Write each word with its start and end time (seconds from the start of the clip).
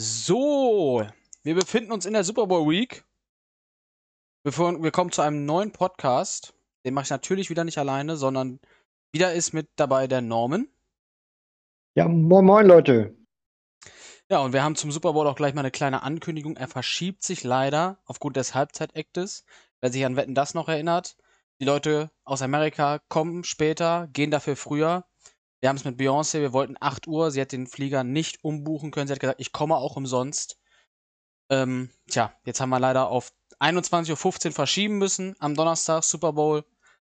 So, 0.00 1.04
wir 1.42 1.56
befinden 1.56 1.90
uns 1.90 2.06
in 2.06 2.12
der 2.12 2.22
Super 2.22 2.46
Bowl 2.46 2.70
Week. 2.70 3.04
Bevor 4.44 4.80
wir 4.80 4.92
kommen 4.92 5.10
zu 5.10 5.22
einem 5.22 5.44
neuen 5.44 5.72
Podcast. 5.72 6.54
Den 6.84 6.94
mache 6.94 7.02
ich 7.02 7.10
natürlich 7.10 7.50
wieder 7.50 7.64
nicht 7.64 7.78
alleine, 7.78 8.16
sondern 8.16 8.60
wieder 9.10 9.32
ist 9.32 9.54
mit 9.54 9.68
dabei 9.74 10.06
der 10.06 10.20
Norman. 10.20 10.68
Ja, 11.96 12.06
moin 12.06 12.44
moin 12.44 12.64
Leute. 12.68 13.16
Ja, 14.30 14.38
und 14.38 14.52
wir 14.52 14.62
haben 14.62 14.76
zum 14.76 14.92
Super 14.92 15.14
Bowl 15.14 15.26
auch 15.26 15.34
gleich 15.34 15.54
mal 15.54 15.62
eine 15.62 15.72
kleine 15.72 16.04
Ankündigung. 16.04 16.56
Er 16.56 16.68
verschiebt 16.68 17.24
sich 17.24 17.42
leider 17.42 17.98
aufgrund 18.04 18.36
des 18.36 18.54
Halbzeitaktes. 18.54 19.44
Wer 19.80 19.90
sich 19.90 20.06
an 20.06 20.14
Wetten 20.14 20.36
das 20.36 20.54
noch 20.54 20.68
erinnert, 20.68 21.16
die 21.60 21.64
Leute 21.64 22.12
aus 22.22 22.40
Amerika 22.40 23.00
kommen 23.08 23.42
später, 23.42 24.06
gehen 24.12 24.30
dafür 24.30 24.54
früher. 24.54 25.07
Wir 25.60 25.68
haben 25.68 25.76
es 25.76 25.84
mit 25.84 25.98
Beyoncé, 25.98 26.40
wir 26.40 26.52
wollten 26.52 26.76
8 26.78 27.08
Uhr, 27.08 27.30
sie 27.30 27.40
hat 27.40 27.52
den 27.52 27.66
Flieger 27.66 28.04
nicht 28.04 28.44
umbuchen 28.44 28.90
können. 28.90 29.08
Sie 29.08 29.12
hat 29.12 29.20
gesagt, 29.20 29.40
ich 29.40 29.52
komme 29.52 29.76
auch 29.76 29.96
umsonst. 29.96 30.58
Ähm, 31.50 31.90
tja, 32.08 32.32
jetzt 32.44 32.60
haben 32.60 32.70
wir 32.70 32.78
leider 32.78 33.08
auf 33.08 33.32
21.15 33.58 34.46
Uhr 34.46 34.52
verschieben 34.52 34.98
müssen 34.98 35.34
am 35.40 35.56
Donnerstag, 35.56 36.04
Super 36.04 36.32
Bowl. 36.32 36.64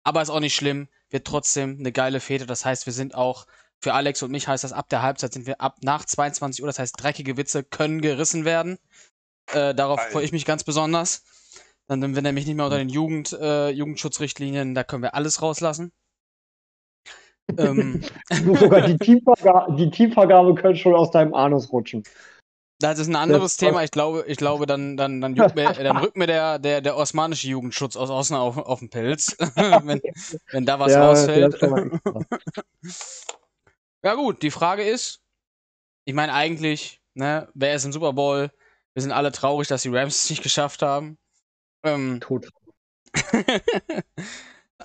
Aber 0.04 0.22
ist 0.22 0.30
auch 0.30 0.40
nicht 0.40 0.56
schlimm, 0.56 0.88
wird 1.10 1.28
trotzdem 1.28 1.78
eine 1.80 1.92
geile 1.92 2.22
Fete. 2.22 2.46
Das 2.46 2.64
heißt, 2.64 2.86
wir 2.86 2.94
sind 2.94 3.14
auch, 3.14 3.46
für 3.82 3.94
Alex 3.94 4.24
und 4.24 4.32
mich 4.32 4.48
heißt 4.48 4.64
das, 4.64 4.72
ab 4.72 4.88
der 4.90 5.02
Halbzeit 5.02 5.34
sind 5.34 5.46
wir 5.46 5.60
ab 5.60 5.78
nach 5.82 6.06
22 6.06 6.62
Uhr. 6.62 6.68
Das 6.68 6.80
heißt, 6.80 6.96
dreckige 6.98 7.36
Witze 7.36 7.64
können 7.64 8.02
gerissen 8.02 8.46
werden. 8.46 8.78
Äh, 9.52 9.76
darauf 9.76 10.00
freue 10.12 10.24
ich 10.24 10.32
mich 10.32 10.46
ganz 10.46 10.64
besonders. 10.64 11.24
Dann 11.88 12.02
sind 12.02 12.16
wir 12.16 12.22
nämlich 12.22 12.46
nicht 12.46 12.56
mehr 12.56 12.66
unter 12.66 12.78
den 12.78 12.90
Jugend, 12.90 13.34
äh, 13.34 13.70
Jugendschutzrichtlinien, 13.70 14.76
da 14.76 14.84
können 14.84 15.04
wir 15.04 15.16
alles 15.16 15.42
rauslassen 15.42 15.92
ähm. 17.58 18.02
Sogar 18.30 18.82
die 18.82 18.98
Teamvergabe, 18.98 19.76
die 19.76 19.90
Teamvergabe 19.90 20.56
könnte 20.56 20.80
schon 20.80 20.96
aus 20.96 21.12
deinem 21.12 21.34
Anus 21.34 21.72
rutschen. 21.72 22.04
Das 22.82 22.98
ist 22.98 23.10
ein 23.10 23.18
anderes 23.18 23.44
das 23.44 23.58
Thema. 23.58 23.84
Ich 23.84 23.92
glaube, 23.92 24.24
ich 24.26 24.38
glaube, 24.38 24.66
dann, 24.66 24.96
dann, 24.96 25.20
dann, 25.20 25.34
mir, 25.34 25.46
dann 25.46 25.98
rückt 25.98 26.16
mir 26.16 26.28
der, 26.28 26.60
der, 26.60 26.80
der 26.80 26.96
osmanische 26.96 27.50
Jugendschutz 27.50 27.98
aus 27.98 28.10
außen 28.10 28.38
auf, 28.38 28.58
auf 28.58 28.80
den 28.80 28.90
Pilz, 28.90 29.36
wenn, 29.56 30.02
wenn 30.52 30.66
da 30.66 30.80
was 30.80 30.94
ja, 30.94 31.06
rausfällt. 31.06 31.62
ja, 34.04 34.16
gut, 34.16 34.42
die 34.44 34.52
Frage 34.52 34.84
ist, 34.84 35.20
ich 36.06 36.14
meine 36.14 36.34
eigentlich, 36.34 37.02
ne, 37.16 37.50
wer 37.54 37.76
ist 37.76 37.84
im 37.84 37.92
Super 37.92 38.14
Bowl? 38.14 38.50
Wir 38.94 39.02
sind 39.02 39.12
alle 39.12 39.34
traurig, 39.34 39.68
dass 39.68 39.82
die 39.82 39.90
Rams 39.90 40.24
es 40.24 40.30
nicht 40.30 40.42
geschafft 40.42 40.82
haben. 40.82 41.18
Ähm, 41.84 42.22
Tot. 42.22 42.48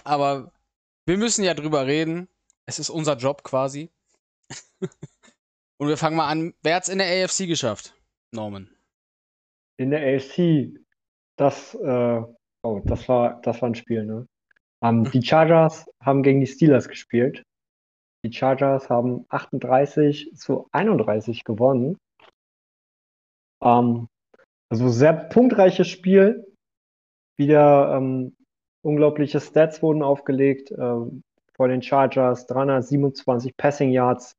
aber 0.05 0.53
wir 1.07 1.17
müssen 1.17 1.45
ja 1.45 1.55
drüber 1.55 1.87
reden. 1.87 2.29
Es 2.67 2.79
ist 2.79 2.91
unser 2.91 3.17
Job 3.17 3.43
quasi. 3.43 3.91
Und 5.79 5.89
wir 5.89 5.97
fangen 5.97 6.17
mal 6.17 6.29
an. 6.29 6.55
Wer 6.63 6.77
hat 6.77 6.85
es 6.85 6.89
in 6.89 6.99
der 6.99 7.25
AFC 7.25 7.47
geschafft? 7.47 7.95
Norman. 8.33 8.71
In 9.77 9.91
der 9.91 10.01
AFC, 10.01 10.79
das, 11.37 11.75
äh, 11.75 12.23
oh, 12.63 12.81
das 12.85 13.09
war, 13.09 13.41
das 13.43 13.61
war 13.61 13.71
ein 13.71 13.75
Spiel, 13.75 14.05
ne? 14.05 14.27
Um, 14.81 15.11
die 15.11 15.23
Chargers 15.23 15.87
haben 16.01 16.23
gegen 16.23 16.41
die 16.41 16.47
Steelers 16.47 16.89
gespielt. 16.89 17.43
Die 18.25 18.33
Chargers 18.33 18.91
haben 18.91 19.25
38 19.31 20.33
zu 20.37 20.69
31 20.73 21.45
gewonnen. 21.45 21.99
Um, 23.61 24.09
also 24.71 24.89
sehr 24.89 25.15
punktreiches 25.15 25.89
Spiel. 25.89 26.47
Wieder 27.39 27.97
ähm, 27.97 28.37
unglaubliche 28.83 29.41
Stats 29.41 29.83
wurden 29.83 30.03
aufgelegt. 30.03 30.71
Ähm, 30.71 31.23
vor 31.57 31.69
den 31.69 31.83
Chargers, 31.83 32.47
327 32.47 33.57
Passing 33.57 33.91
Yards, 33.91 34.35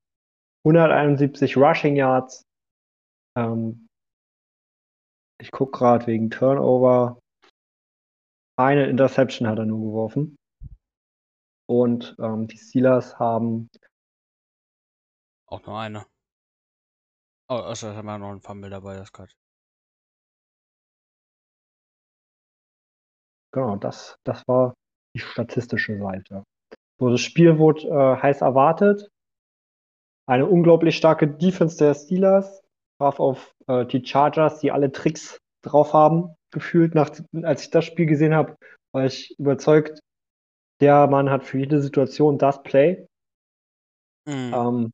171 0.66 1.58
Rushing 1.58 1.96
Yards. 1.96 2.44
Ähm, 3.38 3.88
ich 5.40 5.52
gucke 5.52 5.78
gerade 5.78 6.08
wegen 6.08 6.30
Turnover. 6.30 7.20
Eine 8.58 8.88
Interception 8.88 9.48
hat 9.48 9.60
er 9.60 9.66
nur 9.66 9.80
geworfen. 9.80 10.38
Und 11.68 12.16
ähm, 12.20 12.48
die 12.48 12.58
Steelers 12.58 13.18
haben. 13.20 13.70
Auch 15.48 15.66
nur 15.66 15.80
eine. 15.80 16.06
Oh, 17.50 17.56
also 17.56 17.94
haben 17.94 18.06
wir 18.06 18.18
noch 18.18 18.32
ein 18.32 18.42
Fumble 18.42 18.70
dabei, 18.70 18.96
das 18.96 19.12
gerade. 19.12 19.32
Genau, 23.54 23.76
das, 23.78 24.18
das 24.26 24.46
war 24.48 24.74
die 25.16 25.20
statistische 25.20 25.98
Seite. 25.98 26.44
So, 27.00 27.10
das 27.10 27.22
Spiel 27.22 27.58
wurde 27.58 27.88
äh, 27.88 28.22
heiß 28.22 28.42
erwartet. 28.42 29.10
Eine 30.28 30.48
unglaublich 30.48 30.96
starke 30.96 31.28
Defense 31.28 31.78
der 31.78 31.94
Steelers 31.94 32.64
traf 32.98 33.20
auf 33.20 33.54
äh, 33.68 33.86
die 33.86 34.06
Chargers, 34.06 34.60
die 34.60 34.72
alle 34.72 34.92
Tricks 34.92 35.40
drauf 35.62 35.94
haben, 35.94 36.36
gefühlt. 36.52 36.96
Nach, 36.96 37.12
als 37.44 37.64
ich 37.64 37.70
das 37.70 37.86
Spiel 37.86 38.06
gesehen 38.06 38.34
habe, 38.34 38.56
war 38.92 39.06
ich 39.06 39.38
überzeugt, 39.38 40.00
der 40.82 41.08
Mann 41.08 41.30
hat 41.30 41.44
für 41.44 41.60
jede 41.60 41.82
Situation 41.82 42.38
das 42.38 42.64
Play. 42.64 43.08
Mhm. 44.26 44.54
Ähm, 44.54 44.94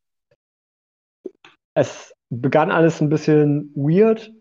es 1.73 2.13
begann 2.29 2.71
alles 2.71 3.01
ein 3.01 3.09
bisschen 3.09 3.71
weird. 3.75 4.31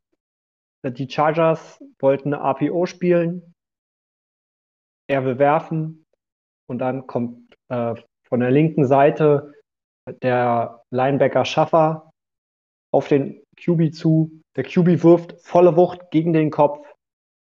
Die 0.85 1.11
Chargers 1.11 1.83
wollten 1.99 2.33
eine 2.33 2.43
APO 2.43 2.87
spielen. 2.87 3.55
Er 5.09 5.25
will 5.25 5.39
werfen. 5.39 6.07
Und 6.67 6.79
dann 6.79 7.07
kommt 7.07 7.50
äh, 7.71 7.95
von 8.29 8.41
der 8.41 8.51
linken 8.51 8.87
Seite 8.87 9.55
der 10.23 10.83
Linebacker 10.91 11.45
Schaffer 11.45 12.13
auf 12.93 13.09
den 13.09 13.43
QB 13.57 13.95
zu. 13.95 14.43
Der 14.57 14.65
QB 14.65 15.03
wirft 15.03 15.41
volle 15.41 15.77
Wucht 15.77 16.11
gegen 16.11 16.33
den 16.33 16.51
Kopf 16.51 16.87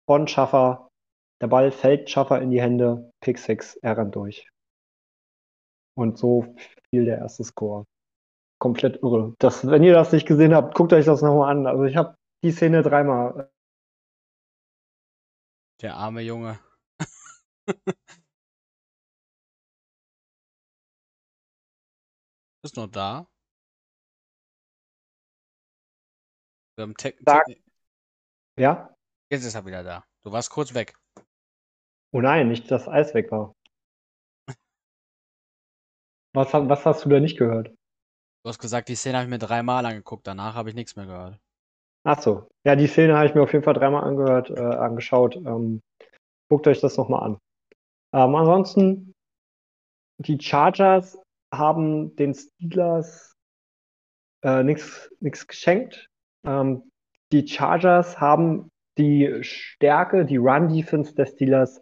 von 0.05 0.27
Schaffer. 0.27 0.89
Der 1.41 1.47
Ball 1.47 1.71
fällt 1.71 2.09
Schaffer 2.09 2.41
in 2.41 2.51
die 2.51 2.61
Hände. 2.61 3.11
Pick 3.21 3.37
6, 3.39 3.77
er 3.77 3.97
rennt 3.97 4.15
durch. 4.15 4.49
Und 5.97 6.17
so 6.17 6.55
fiel 6.89 7.05
der 7.05 7.17
erste 7.19 7.43
Score. 7.43 7.85
Komplett 8.59 9.01
irre. 9.01 9.33
Das, 9.39 9.65
wenn 9.67 9.83
ihr 9.83 9.93
das 9.93 10.11
nicht 10.11 10.27
gesehen 10.27 10.53
habt, 10.53 10.75
guckt 10.75 10.93
euch 10.93 11.05
das 11.05 11.21
nochmal 11.21 11.51
an. 11.51 11.65
Also 11.65 11.83
ich 11.85 11.95
habe 11.95 12.15
die 12.43 12.51
Szene 12.51 12.83
dreimal. 12.83 13.49
Der 15.81 15.95
arme 15.95 16.21
Junge. 16.21 16.59
Ist 22.63 22.75
noch 22.75 22.87
da? 22.87 23.27
Wir 26.75 26.83
haben 26.83 26.95
Tech. 26.95 27.15
Da. 27.21 27.41
Ja? 28.57 28.95
Jetzt 29.31 29.45
ist 29.45 29.55
er 29.55 29.65
wieder 29.65 29.83
da. 29.83 30.05
Du 30.23 30.31
warst 30.31 30.51
kurz 30.51 30.73
weg. 30.73 30.95
Oh 32.13 32.21
nein, 32.21 32.49
nicht, 32.49 32.69
dass 32.69 32.87
Eis 32.87 33.13
weg 33.13 33.31
war. 33.31 33.55
Was, 36.33 36.53
was 36.53 36.85
hast 36.85 37.03
du 37.05 37.09
da 37.09 37.19
nicht 37.19 37.37
gehört? 37.37 37.67
Du 38.43 38.49
hast 38.49 38.59
gesagt, 38.59 38.89
die 38.89 38.95
Szene 38.95 39.17
habe 39.17 39.25
ich 39.25 39.29
mir 39.29 39.37
dreimal 39.37 39.85
angeguckt, 39.85 40.25
danach 40.25 40.55
habe 40.55 40.69
ich 40.69 40.75
nichts 40.75 40.95
mehr 40.95 41.05
gehört. 41.05 41.39
Ach 42.03 42.21
so. 42.21 42.47
Ja, 42.65 42.75
die 42.75 42.87
Szene 42.87 43.15
habe 43.15 43.27
ich 43.27 43.35
mir 43.35 43.43
auf 43.43 43.51
jeden 43.53 43.63
Fall 43.63 43.73
dreimal 43.73 44.03
angehört, 44.03 44.49
äh, 44.49 44.59
angeschaut. 44.59 45.35
Ähm, 45.35 45.81
guckt 46.49 46.67
euch 46.67 46.79
das 46.79 46.97
nochmal 46.97 47.23
an. 47.23 47.37
Ähm, 48.13 48.35
ansonsten, 48.35 49.13
die 50.19 50.39
Chargers 50.41 51.20
haben 51.51 52.15
den 52.15 52.33
Steelers 52.33 53.35
äh, 54.43 54.63
nichts 54.63 55.47
geschenkt. 55.47 56.09
Ähm, 56.45 56.91
die 57.31 57.47
Chargers 57.47 58.19
haben 58.19 58.71
die 58.97 59.43
Stärke, 59.43 60.25
die 60.25 60.37
Run-Defense 60.37 61.15
der 61.15 61.25
Steelers 61.25 61.81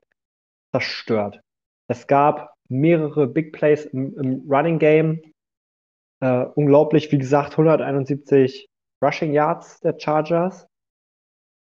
zerstört. 0.72 1.42
Es 1.88 2.08
gab 2.08 2.54
mehrere 2.70 3.28
Big 3.28 3.54
Plays 3.54 3.86
im, 3.86 4.18
im 4.18 4.52
Running 4.52 4.80
Game. 4.80 5.22
Äh, 6.22 6.46
unglaublich, 6.56 7.12
wie 7.12 7.18
gesagt, 7.18 7.54
171 7.54 8.70
Rushing 9.04 9.34
Yards 9.34 9.80
der 9.80 9.98
Chargers 9.98 10.68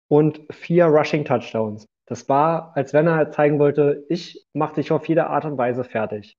und 0.09 0.43
vier 0.51 0.87
Rushing 0.87 1.25
Touchdowns. 1.25 1.87
Das 2.07 2.29
war, 2.29 2.77
als 2.77 2.93
wenn 2.93 3.07
er 3.07 3.31
zeigen 3.31 3.59
wollte, 3.59 4.05
ich 4.09 4.47
mache 4.55 4.77
dich 4.77 4.91
auf 4.91 5.09
jede 5.09 5.29
Art 5.29 5.45
und 5.45 5.59
Weise 5.59 5.85
fertig. 5.85 6.37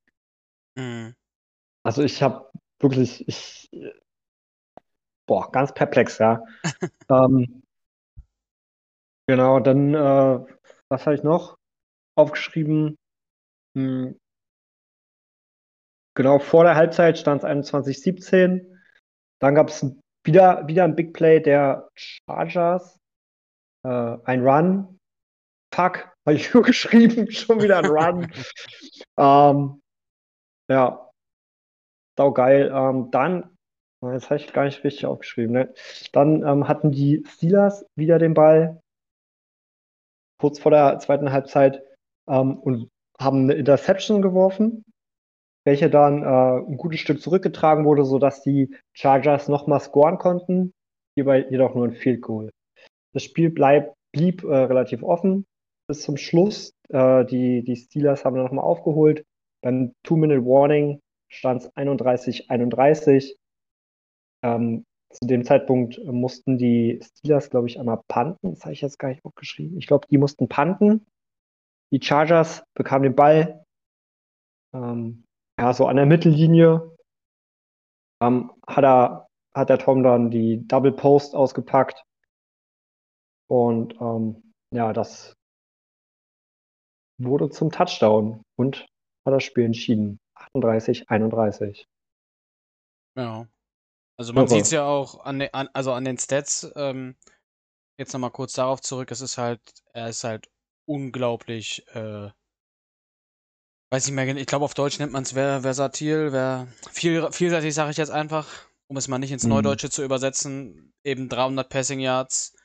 Mhm. 0.76 1.16
Also 1.84 2.04
ich 2.04 2.22
habe 2.22 2.50
wirklich, 2.80 3.28
ich, 3.28 3.70
boah, 5.28 5.52
ganz 5.52 5.74
perplex, 5.74 6.18
ja. 6.18 6.44
ähm, 7.10 7.64
genau, 9.28 9.60
dann, 9.60 9.94
äh, 9.94 10.46
was 10.90 11.06
habe 11.06 11.16
ich 11.16 11.24
noch 11.24 11.58
aufgeschrieben? 12.16 12.98
Hm, 13.76 14.20
genau, 16.16 16.40
vor 16.40 16.64
der 16.64 16.76
Halbzeit 16.76 17.18
stand 17.18 17.44
es 17.44 17.50
21-17. 17.50 18.66
Dann 19.40 19.56
gab 19.56 19.70
es 19.70 19.86
wieder, 20.26 20.68
wieder 20.68 20.84
ein 20.84 20.96
Big 20.96 21.14
Play 21.14 21.40
der 21.40 21.90
Chargers. 21.96 23.00
Äh, 23.86 24.18
ein 24.26 24.46
Run. 24.46 25.00
Fuck, 25.74 26.12
habe 26.26 26.36
ich 26.36 26.54
nur 26.54 26.64
geschrieben, 26.64 27.32
schon 27.32 27.62
wieder 27.62 27.78
ein 27.78 27.86
Run. 27.86 28.32
ähm, 29.18 29.82
ja, 30.70 31.09
saugeil. 32.20 32.70
Ähm, 32.74 33.12
dann 33.12 33.50
Das 34.02 34.30
habe 34.30 34.40
ich 34.40 34.52
gar 34.54 34.66
nicht 34.66 34.84
richtig 34.84 35.06
aufgeschrieben. 35.06 35.54
Ne? 35.54 35.74
Dann 36.12 36.44
ähm, 36.44 36.68
hatten 36.68 36.92
die 36.92 37.24
Steelers 37.26 37.86
wieder 37.96 38.20
den 38.20 38.34
Ball 38.34 38.82
kurz 40.40 40.60
vor 40.60 40.72
der 40.72 41.00
zweiten 41.00 41.32
Halbzeit 41.32 41.82
ähm, 42.30 42.58
und 42.60 42.90
haben 43.20 43.44
eine 43.44 43.54
Interception 43.54 44.22
geworfen, 44.22 44.84
welche 45.66 45.90
dann 45.90 46.24
äh, 46.24 46.70
ein 46.70 46.78
gutes 46.78 47.00
Stück 47.00 47.22
zurückgetragen 47.22 47.86
wurde, 47.86 48.06
sodass 48.06 48.42
die 48.42 48.74
Chargers 48.94 49.48
nochmal 49.48 49.82
scoren 49.82 50.18
konnten, 50.18 50.74
hierbei 51.16 51.46
jedoch 51.50 51.76
nur 51.76 51.86
ein 51.86 51.96
Field 51.96 52.22
Goal. 52.22 52.50
Das 53.14 53.24
Spiel 53.24 53.50
bleib, 53.50 53.94
blieb 54.14 54.44
äh, 54.44 54.56
relativ 54.56 55.04
offen 55.04 55.46
bis 55.88 56.02
zum 56.02 56.18
Schluss. 56.18 56.72
Äh, 56.90 57.26
die, 57.26 57.64
die 57.64 57.76
Steelers 57.76 58.24
haben 58.24 58.36
dann 58.36 58.46
nochmal 58.46 58.66
aufgeholt. 58.66 59.26
Beim 59.62 59.92
Two-Minute-Warning 60.04 61.02
stand 61.30 61.64
es 61.64 61.72
31-31. 61.76 63.36
Ähm, 64.44 64.86
zu 65.12 65.26
dem 65.26 65.44
Zeitpunkt 65.44 66.04
mussten 66.06 66.58
die 66.58 67.00
Steelers, 67.02 67.50
glaube 67.50 67.68
ich, 67.68 67.80
einmal 67.80 68.02
panten. 68.08 68.52
Das 68.52 68.64
habe 68.64 68.74
ich 68.74 68.82
jetzt 68.82 69.00
gar 69.00 69.10
nicht 69.10 69.26
aufgeschrieben. 69.26 69.78
Ich 69.78 69.88
glaube, 69.88 70.08
die 70.08 70.18
mussten 70.18 70.48
panten. 70.48 71.06
Die 71.92 72.02
Chargers 72.02 72.64
bekamen 72.76 73.04
den 73.04 73.16
Ball. 73.16 73.66
Ähm, 74.74 75.24
ja, 75.60 75.74
so 75.74 75.88
an 75.88 75.96
der 75.96 76.06
Mittellinie 76.06 76.96
ähm, 78.22 78.52
hat, 78.68 78.84
er, 78.84 79.28
hat 79.54 79.70
der 79.70 79.80
Tom 79.80 80.04
dann 80.04 80.30
die 80.30 80.68
Double 80.68 80.92
Post 80.92 81.36
ausgepackt. 81.36 82.04
Und 83.50 84.00
ähm, 84.00 84.54
ja, 84.72 84.94
das 84.94 85.34
wurde 87.20 87.50
zum 87.50 87.72
Touchdown 87.72 88.44
und 88.58 88.86
hat 89.26 89.34
das 89.34 89.44
Spiel 89.44 89.66
entschieden. 89.66 90.20
38, 90.56 91.10
31. 91.10 91.88
Ja. 93.16 93.48
Also 94.18 94.34
man 94.34 94.48
sieht 94.48 94.64
es 94.64 94.72
ja 94.72 94.86
auch 94.86 95.24
an, 95.24 95.40
den, 95.40 95.54
an, 95.54 95.70
also 95.74 95.94
an 95.94 96.04
den 96.04 96.18
Stats, 96.18 96.70
ähm, 96.76 97.16
jetzt 97.98 98.12
nochmal 98.12 98.32
kurz 98.32 98.54
darauf 98.54 98.82
zurück, 98.82 99.12
es 99.12 99.22
ist 99.22 99.38
halt, 99.38 99.62
er 99.94 100.10
ist 100.10 100.26
halt 100.26 100.50
unglaublich, 100.86 101.86
äh, 101.94 102.30
weiß 103.92 104.08
nicht 104.08 104.16
mehr, 104.16 104.36
ich 104.36 104.46
glaube 104.46 104.66
auf 104.66 104.74
Deutsch 104.74 105.00
nennt 105.00 105.14
man 105.14 105.24
es 105.24 105.32
versatil, 105.32 106.34
wer, 106.34 106.68
viel, 106.92 107.32
vielseitig 107.32 107.74
sage 107.74 107.92
ich 107.92 107.98
jetzt 107.98 108.12
einfach, 108.12 108.48
um 108.88 108.98
es 108.98 109.08
mal 109.08 109.20
nicht 109.20 109.32
ins 109.32 109.44
mhm. 109.44 109.52
Neudeutsche 109.52 109.90
zu 109.90 110.04
übersetzen, 110.04 110.94
eben 111.06 111.30
300 111.30 111.70
Passing 111.70 112.02
Yards, 112.02 112.58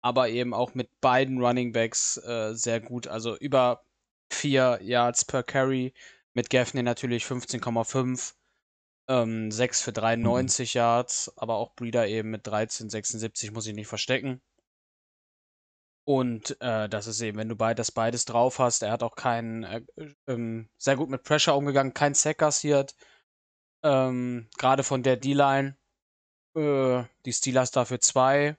aber 0.00 0.30
eben 0.30 0.54
auch 0.54 0.74
mit 0.74 1.00
beiden 1.02 1.44
Running 1.44 1.72
Backs 1.72 2.16
äh, 2.16 2.54
sehr 2.54 2.80
gut, 2.80 3.08
also 3.08 3.36
über 3.36 3.84
4 4.30 4.78
Yards 4.82 5.26
per 5.26 5.42
Carry, 5.42 5.92
mit 6.34 6.50
Gaffney 6.50 6.82
natürlich 6.82 7.24
15,5 7.24 8.34
ähm, 9.08 9.50
6 9.50 9.82
für 9.82 9.92
93 9.92 10.74
mhm. 10.74 10.78
Yards, 10.78 11.32
aber 11.36 11.56
auch 11.56 11.74
Breeder 11.74 12.06
eben 12.08 12.30
mit 12.30 12.46
13,76 12.46 13.52
muss 13.52 13.66
ich 13.66 13.74
nicht 13.74 13.86
verstecken. 13.86 14.42
Und 16.06 16.60
äh, 16.60 16.88
das 16.88 17.06
ist 17.06 17.20
eben, 17.22 17.38
wenn 17.38 17.48
du 17.48 17.56
beid, 17.56 17.78
das 17.78 17.90
beides 17.90 18.26
drauf 18.26 18.58
hast, 18.58 18.82
er 18.82 18.92
hat 18.92 19.02
auch 19.02 19.16
keinen, 19.16 19.64
äh, 19.64 19.82
ähm, 20.26 20.68
sehr 20.76 20.96
gut 20.96 21.08
mit 21.08 21.22
Pressure 21.22 21.56
umgegangen, 21.56 21.94
kein 21.94 22.14
Sack 22.14 22.38
kassiert. 22.38 22.94
Ähm, 23.82 24.48
Gerade 24.58 24.82
von 24.82 25.02
der 25.02 25.16
D-Line. 25.16 25.76
Äh, 26.56 27.04
die 27.24 27.32
Steelers 27.32 27.70
dafür 27.70 28.00
zwei. 28.00 28.56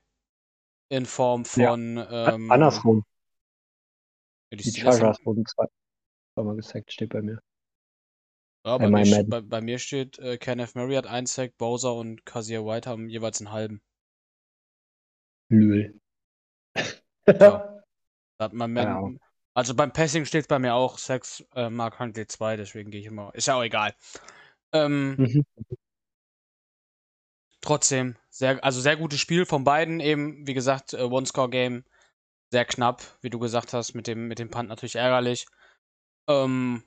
In 0.89 1.06
Form 1.06 1.45
von. 1.45 1.98
Ja. 1.98 2.33
Ähm, 2.33 2.51
Andersrum. 2.51 3.04
Die, 4.51 4.57
die 4.57 4.71
Chargers 4.71 5.18
wurden 5.25 5.45
zwei. 5.45 5.66
Zweimal 6.33 6.56
gesackt, 6.56 6.92
steht 6.92 7.10
bei 7.10 7.21
mir. 7.21 7.42
Ja, 8.65 8.79
bei, 8.79 8.89
mir, 8.89 9.23
bei, 9.27 9.41
bei 9.41 9.62
mir 9.62 9.77
steht, 9.77 10.17
äh, 10.17 10.38
Kenneth 10.39 10.73
Murray 10.73 10.95
hat 10.95 11.06
einen 11.06 11.27
Sack, 11.27 11.56
Bowser 11.57 11.94
und 11.94 12.25
Kazir 12.25 12.65
White 12.65 12.89
haben 12.89 13.09
jeweils 13.09 13.39
einen 13.39 13.51
halben. 13.51 13.81
Lül. 15.50 16.00
ja. 17.27 17.71
Hat 18.39 18.51
man 18.51 18.73
mehr, 18.73 18.83
ja. 18.83 19.09
Also 19.53 19.73
beim 19.75 19.94
Passing 19.94 20.25
steht 20.25 20.50
bei 20.50 20.59
mir 20.59 20.73
auch 20.73 20.97
Sacks 20.97 21.45
äh, 21.56 21.69
Mark 21.69 22.00
Huntley 22.00 22.27
2, 22.27 22.57
deswegen 22.57 22.91
gehe 22.91 23.00
ich 23.00 23.07
immer. 23.07 23.33
Ist 23.33 23.47
ja 23.47 23.56
auch 23.56 23.63
egal. 23.63 23.95
Ähm, 24.73 25.15
mhm. 25.18 25.45
Trotzdem, 27.61 28.18
sehr, 28.29 28.61
also 28.61 28.81
sehr 28.81 28.97
gutes 28.97 29.21
Spiel 29.21 29.45
von 29.45 29.63
beiden. 29.63 30.01
Eben, 30.01 30.45
wie 30.45 30.53
gesagt, 30.53 30.94
äh, 30.94 31.03
One-Score-Game. 31.03 31.85
Sehr 32.51 32.65
knapp, 32.65 33.03
wie 33.21 33.29
du 33.29 33.39
gesagt 33.39 33.71
hast, 33.71 33.94
mit 33.94 34.07
dem, 34.07 34.27
mit 34.27 34.39
dem 34.39 34.50
Punt 34.50 34.68
natürlich 34.68 34.95
ärgerlich. 34.95 35.45
Ähm, 36.27 36.83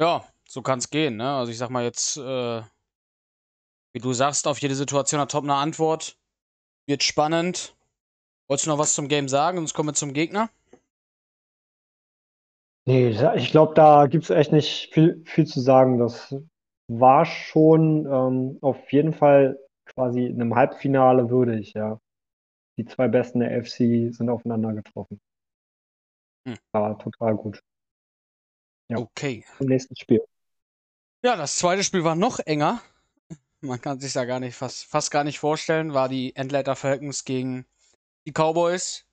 ja, 0.00 0.24
so 0.48 0.62
kann 0.62 0.78
es 0.78 0.90
gehen, 0.90 1.16
ne? 1.16 1.36
Also 1.36 1.52
ich 1.52 1.58
sag 1.58 1.70
mal 1.70 1.84
jetzt, 1.84 2.16
äh, 2.16 2.62
wie 3.92 4.00
du 4.00 4.12
sagst, 4.12 4.46
auf 4.46 4.58
jede 4.58 4.74
Situation 4.74 5.20
hat 5.20 5.30
Top 5.30 5.44
eine 5.44 5.54
Antwort. 5.54 6.18
Wird 6.86 7.02
spannend. 7.02 7.76
Wolltest 8.48 8.66
du 8.66 8.70
noch 8.70 8.78
was 8.78 8.94
zum 8.94 9.08
Game 9.08 9.28
sagen? 9.28 9.58
Sonst 9.58 9.74
kommen 9.74 9.90
wir 9.90 9.94
zum 9.94 10.12
Gegner. 10.12 10.50
Nee, 12.86 13.16
ich 13.36 13.50
glaube, 13.50 13.74
da 13.74 14.06
gibt 14.06 14.24
es 14.24 14.30
echt 14.30 14.52
nicht 14.52 14.92
viel, 14.92 15.22
viel 15.24 15.46
zu 15.46 15.60
sagen. 15.60 15.98
Das 15.98 16.34
war 16.88 17.24
schon 17.24 18.04
ähm, 18.04 18.58
auf 18.60 18.92
jeden 18.92 19.14
Fall 19.14 19.58
quasi 19.86 20.26
in 20.26 20.40
einem 20.40 20.54
Halbfinale 20.54 21.30
würdig, 21.30 21.72
ja. 21.72 21.98
Die 22.76 22.84
zwei 22.84 23.08
Besten 23.08 23.40
der 23.40 23.64
FC 23.64 24.12
sind 24.12 24.28
aufeinander 24.28 24.74
getroffen. 24.74 25.20
Hm. 26.46 26.56
War 26.72 26.98
total 26.98 27.36
gut. 27.36 27.62
Ja. 28.88 28.98
Okay. 28.98 29.44
Im 29.60 29.66
nächsten 29.66 29.96
Spiel. 29.96 30.20
Ja, 31.22 31.36
das 31.36 31.56
zweite 31.56 31.84
Spiel 31.84 32.04
war 32.04 32.16
noch 32.16 32.38
enger. 32.40 32.82
Man 33.60 33.80
kann 33.80 33.98
sich 33.98 34.12
da 34.12 34.26
gar 34.26 34.40
nicht 34.40 34.56
fast, 34.56 34.84
fast 34.84 35.10
gar 35.10 35.24
nicht 35.24 35.38
vorstellen. 35.38 35.94
War 35.94 36.08
die 36.08 36.36
Endlater 36.36 36.76
Falcons 36.76 37.24
gegen 37.24 37.64
die 38.26 38.32
Cowboys. 38.32 39.06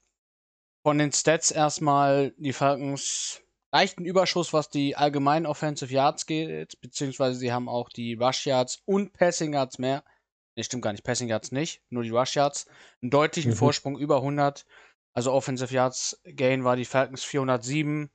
Von 0.84 0.98
den 0.98 1.12
Stats 1.12 1.52
erstmal 1.52 2.34
die 2.38 2.54
Falcons 2.54 3.42
leichten 3.72 4.04
Überschuss, 4.04 4.52
was 4.52 4.70
die 4.70 4.96
allgemeinen 4.96 5.46
Offensive 5.46 5.94
Yards 5.94 6.26
geht, 6.26 6.80
beziehungsweise 6.82 7.40
sie 7.40 7.52
haben 7.54 7.70
auch 7.70 7.90
die 7.90 8.16
Rush 8.16 8.46
Yards 8.46 8.82
und 8.86 9.14
Passing 9.14 9.54
Yards 9.54 9.80
mehr. 9.80 10.04
Ne, 10.56 10.64
stimmt 10.64 10.84
gar 10.84 10.92
nicht, 10.92 11.04
Passing 11.04 11.30
Yards 11.30 11.52
nicht, 11.52 11.82
nur 11.90 12.04
die 12.04 12.10
Rush 12.10 12.36
Yards. 12.36 12.66
Einen 13.02 13.12
deutlichen 13.12 13.52
mhm. 13.52 13.56
Vorsprung 13.56 13.98
über 13.98 14.18
100. 14.18 14.66
Also 15.14 15.32
Offensive 15.32 15.74
Yards 15.74 16.22
Gain 16.26 16.64
war 16.64 16.76
die 16.76 16.86
Falcons 16.86 17.24
407, 17.24 18.10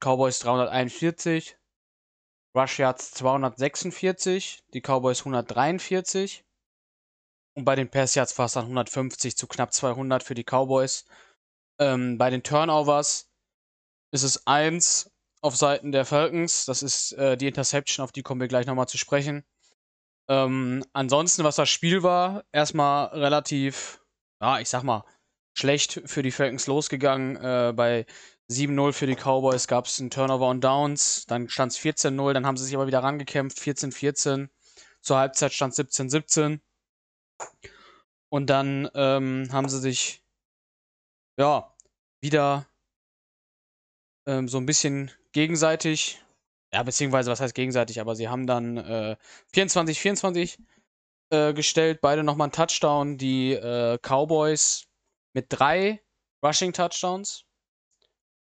Cowboys 0.00 0.38
341, 0.40 1.56
Rush 2.56 2.78
Yards 2.78 3.12
246, 3.12 4.64
die 4.72 4.80
Cowboys 4.80 5.20
143 5.20 6.44
und 7.54 7.64
bei 7.64 7.76
den 7.76 7.90
Pass 7.90 8.14
Yards 8.14 8.34
dann 8.34 8.64
150 8.64 9.36
zu 9.36 9.46
knapp 9.46 9.72
200 9.72 10.22
für 10.22 10.34
die 10.34 10.44
Cowboys. 10.44 11.04
Ähm, 11.78 12.18
bei 12.18 12.30
den 12.30 12.42
Turnovers 12.42 13.30
ist 14.12 14.22
es 14.22 14.46
1 14.46 15.10
auf 15.42 15.56
Seiten 15.56 15.92
der 15.92 16.04
Falcons. 16.04 16.64
Das 16.64 16.82
ist 16.82 17.12
äh, 17.12 17.36
die 17.36 17.46
Interception, 17.46 18.04
auf 18.04 18.12
die 18.12 18.22
kommen 18.22 18.40
wir 18.40 18.48
gleich 18.48 18.66
nochmal 18.66 18.88
zu 18.88 18.98
sprechen. 18.98 19.44
Ähm, 20.28 20.84
ansonsten, 20.92 21.44
was 21.44 21.56
das 21.56 21.68
Spiel 21.68 22.02
war, 22.02 22.44
erstmal 22.52 23.06
relativ, 23.08 24.00
ja, 24.40 24.60
ich 24.60 24.68
sag 24.68 24.82
mal, 24.82 25.04
schlecht 25.54 26.02
für 26.06 26.22
die 26.22 26.30
Falcons 26.30 26.66
losgegangen. 26.66 27.36
Äh, 27.36 27.72
bei 27.74 28.06
7-0 28.50 28.92
für 28.92 29.06
die 29.06 29.14
Cowboys 29.14 29.68
gab 29.68 29.86
es 29.86 30.00
einen 30.00 30.10
Turnover 30.10 30.48
und 30.48 30.62
Downs. 30.62 31.24
Dann 31.26 31.48
stand 31.48 31.72
es 31.72 31.78
14-0, 31.78 32.32
dann 32.32 32.46
haben 32.46 32.56
sie 32.56 32.64
sich 32.64 32.74
aber 32.74 32.88
wieder 32.88 33.02
rangekämpft. 33.02 33.58
14-14. 33.58 34.48
Zur 35.00 35.16
Halbzeit 35.18 35.52
stand 35.52 35.72
17-17. 35.74 36.60
Und 38.28 38.50
dann 38.50 38.90
ähm, 38.94 39.48
haben 39.52 39.68
sie 39.68 39.78
sich 39.78 40.22
ja 41.38 41.74
wieder 42.20 42.66
ähm, 44.26 44.48
so 44.48 44.58
ein 44.58 44.66
bisschen 44.66 45.10
gegenseitig, 45.32 46.22
ja, 46.72 46.82
beziehungsweise 46.82 47.30
was 47.30 47.40
heißt 47.40 47.54
gegenseitig, 47.54 48.00
aber 48.00 48.14
sie 48.16 48.28
haben 48.28 48.46
dann 48.46 48.76
äh, 48.76 49.16
24-24 49.54 50.58
äh, 51.30 51.54
gestellt, 51.54 52.00
beide 52.00 52.24
nochmal 52.24 52.46
einen 52.46 52.52
Touchdown. 52.52 53.16
Die 53.16 53.52
äh, 53.52 53.98
Cowboys 53.98 54.86
mit 55.34 55.46
drei 55.50 56.02
Rushing 56.44 56.72
Touchdowns 56.72 57.44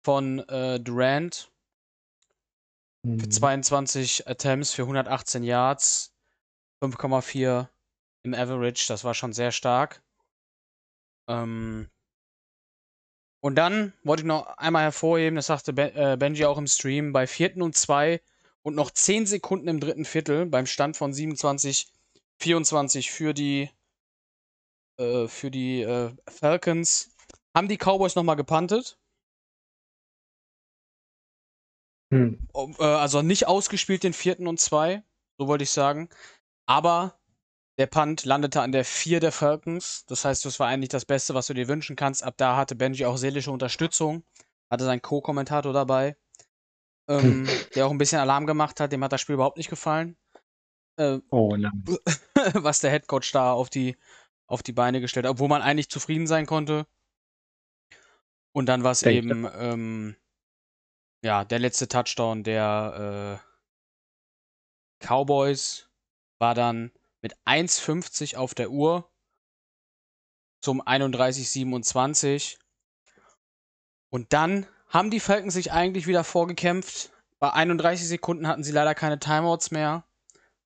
von 0.04 0.40
äh, 0.49 0.78
Durant 0.78 1.50
mhm. 3.02 3.20
für 3.20 3.28
22 3.28 4.28
Attempts 4.28 4.73
für 4.73 4.82
118 4.82 5.42
Yards, 5.42 6.14
5,4 6.82 7.68
im 8.23 8.34
Average. 8.34 8.87
Das 8.88 9.04
war 9.04 9.14
schon 9.14 9.32
sehr 9.32 9.50
stark. 9.50 10.02
Ähm 11.28 11.88
und 13.40 13.56
dann 13.56 13.92
wollte 14.04 14.23
ich 14.23 14.26
noch 14.26 14.46
einmal 14.56 14.84
hervorheben, 14.84 15.37
das 15.37 15.46
sagte 15.46 15.73
äh, 15.73 16.16
Benji 16.16 16.46
auch 16.46 16.56
im 16.56 16.66
Stream, 16.66 17.12
bei 17.12 17.26
vierten 17.26 17.61
und 17.61 17.76
zwei 17.76 18.23
und 18.62 18.75
noch 18.75 18.90
10 18.90 19.26
Sekunden 19.26 19.68
im 19.68 19.80
dritten 19.80 20.06
Viertel 20.06 20.46
beim 20.46 20.66
Stand 20.66 20.96
von 20.96 21.12
27, 21.12 21.88
24 22.40 23.11
für 23.11 23.34
die, 23.34 23.70
äh, 24.99 25.28
für 25.28 25.50
die 25.50 25.82
äh, 25.82 26.11
Falcons 26.26 27.11
haben 27.54 27.68
die 27.68 27.76
Cowboys 27.76 28.14
nochmal 28.16 28.37
gepuntet. 28.37 28.99
Hm. 32.12 32.49
Äh, 32.54 32.84
also 32.84 33.23
nicht 33.23 33.46
ausgespielt 33.46 34.02
den 34.02 34.12
vierten 34.12 34.46
und 34.46 34.61
zwei. 34.61 35.02
so 35.38 35.49
wollte 35.49 35.64
ich 35.64 35.70
sagen. 35.70 36.08
Aber 36.66 37.18
der 37.78 37.87
Punt 37.87 38.25
landete 38.25 38.62
an 38.62 38.73
der 38.73 38.84
4 38.84 39.20
der 39.20 39.32
Falcons. 39.32 40.04
Das 40.06 40.25
heißt, 40.25 40.44
das 40.44 40.61
war 40.61 40.68
eigentlich 40.68 40.90
das 40.90 41.04
Beste, 41.04 41.34
was 41.34 41.49
du 41.49 41.54
dir 41.54 41.68
wünschen 41.68 41.96
kannst. 41.96 42.23
Ab 42.23 42.34
da 42.37 42.56
hatte 42.56 42.76
Benji 42.76 43.04
auch 43.04 43.16
seelische 43.16 43.50
Unterstützung. 43.50 44.25
Hatte 44.70 44.84
seinen 44.84 45.02
Co-Kommentator 45.02 45.73
dabei. 45.73 46.16
Ähm, 47.08 47.49
der 47.75 47.87
auch 47.87 47.90
ein 47.90 47.99
bisschen 47.99 48.20
Alarm 48.20 48.46
gemacht 48.46 48.80
hat. 48.80 48.92
Dem 48.92 49.02
hat 49.02 49.12
das 49.12 49.20
Spiel 49.20 49.34
überhaupt 49.34 49.58
nicht 49.58 49.70
gefallen. 49.70 50.16
Äh, 50.96 51.18
oh 51.30 51.56
nein. 51.56 51.84
was 52.54 52.80
der 52.80 52.90
Headcoach 52.90 53.32
da 53.32 53.52
auf 53.52 53.68
die, 53.68 53.96
auf 54.46 54.62
die 54.62 54.73
Beine 54.73 55.00
gestellt 55.00 55.26
hat, 55.26 55.32
obwohl 55.32 55.49
man 55.49 55.62
eigentlich 55.62 55.90
zufrieden 55.90 56.26
sein 56.26 56.46
konnte. 56.46 56.87
Und 58.52 58.66
dann 58.66 58.84
war 58.84 58.92
es 58.92 59.02
eben, 59.02 59.49
ähm, 59.58 60.16
ja, 61.24 61.44
der 61.44 61.58
letzte 61.58 61.88
Touchdown 61.88 62.44
der 62.44 63.40
äh, 63.40 65.04
Cowboys 65.04 65.88
war 66.38 66.54
dann 66.54 66.92
mit 67.22 67.34
1,50 67.46 68.36
auf 68.36 68.54
der 68.54 68.70
Uhr 68.70 69.10
zum 70.60 70.82
31,27. 70.82 72.58
Und 74.10 74.32
dann 74.32 74.66
haben 74.88 75.10
die 75.10 75.20
Falcons 75.20 75.54
sich 75.54 75.72
eigentlich 75.72 76.06
wieder 76.06 76.24
vorgekämpft. 76.24 77.10
Bei 77.38 77.52
31 77.52 78.06
Sekunden 78.06 78.46
hatten 78.46 78.62
sie 78.62 78.72
leider 78.72 78.94
keine 78.94 79.18
Timeouts 79.18 79.70
mehr. 79.70 80.04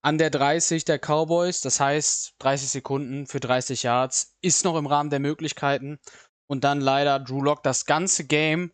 An 0.02 0.18
der 0.18 0.30
30 0.30 0.84
der 0.84 0.98
Cowboys, 0.98 1.60
das 1.60 1.80
heißt 1.80 2.34
30 2.38 2.68
Sekunden 2.68 3.26
für 3.26 3.40
30 3.40 3.84
Yards, 3.84 4.36
ist 4.40 4.64
noch 4.64 4.76
im 4.76 4.86
Rahmen 4.86 5.10
der 5.10 5.20
Möglichkeiten. 5.20 5.98
Und 6.46 6.64
dann 6.64 6.80
leider 6.80 7.20
Drew 7.20 7.42
Lock 7.42 7.62
das 7.62 7.86
ganze 7.86 8.24
Game 8.26 8.72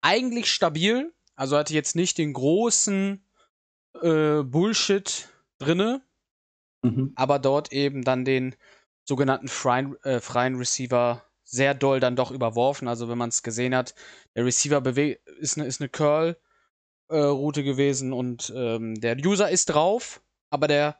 eigentlich 0.00 0.50
stabil. 0.52 1.12
Also 1.36 1.56
hatte 1.56 1.74
jetzt 1.74 1.96
nicht 1.96 2.18
den 2.18 2.32
großen 2.32 3.22
äh, 4.02 4.42
Bullshit 4.42 5.28
drinne, 5.58 6.02
mhm. 6.82 7.12
aber 7.14 7.38
dort 7.38 7.72
eben 7.72 8.02
dann 8.02 8.24
den 8.24 8.56
sogenannten 9.04 9.48
freien, 9.48 9.96
äh, 10.02 10.20
freien 10.20 10.56
Receiver 10.56 11.22
sehr 11.44 11.74
doll 11.74 12.00
dann 12.00 12.16
doch 12.16 12.30
überworfen. 12.30 12.88
Also 12.88 13.08
wenn 13.08 13.18
man 13.18 13.28
es 13.28 13.42
gesehen 13.42 13.74
hat, 13.74 13.94
der 14.34 14.44
Receiver 14.44 14.84
ist 15.38 15.56
eine 15.56 15.66
ist 15.66 15.80
eine 15.80 15.88
Curl 15.88 16.36
äh, 17.08 17.18
Route 17.18 17.62
gewesen 17.62 18.12
und 18.12 18.52
ähm, 18.54 19.00
der 19.00 19.16
User 19.16 19.48
ist 19.50 19.66
drauf, 19.66 20.22
aber 20.50 20.66
der 20.66 20.98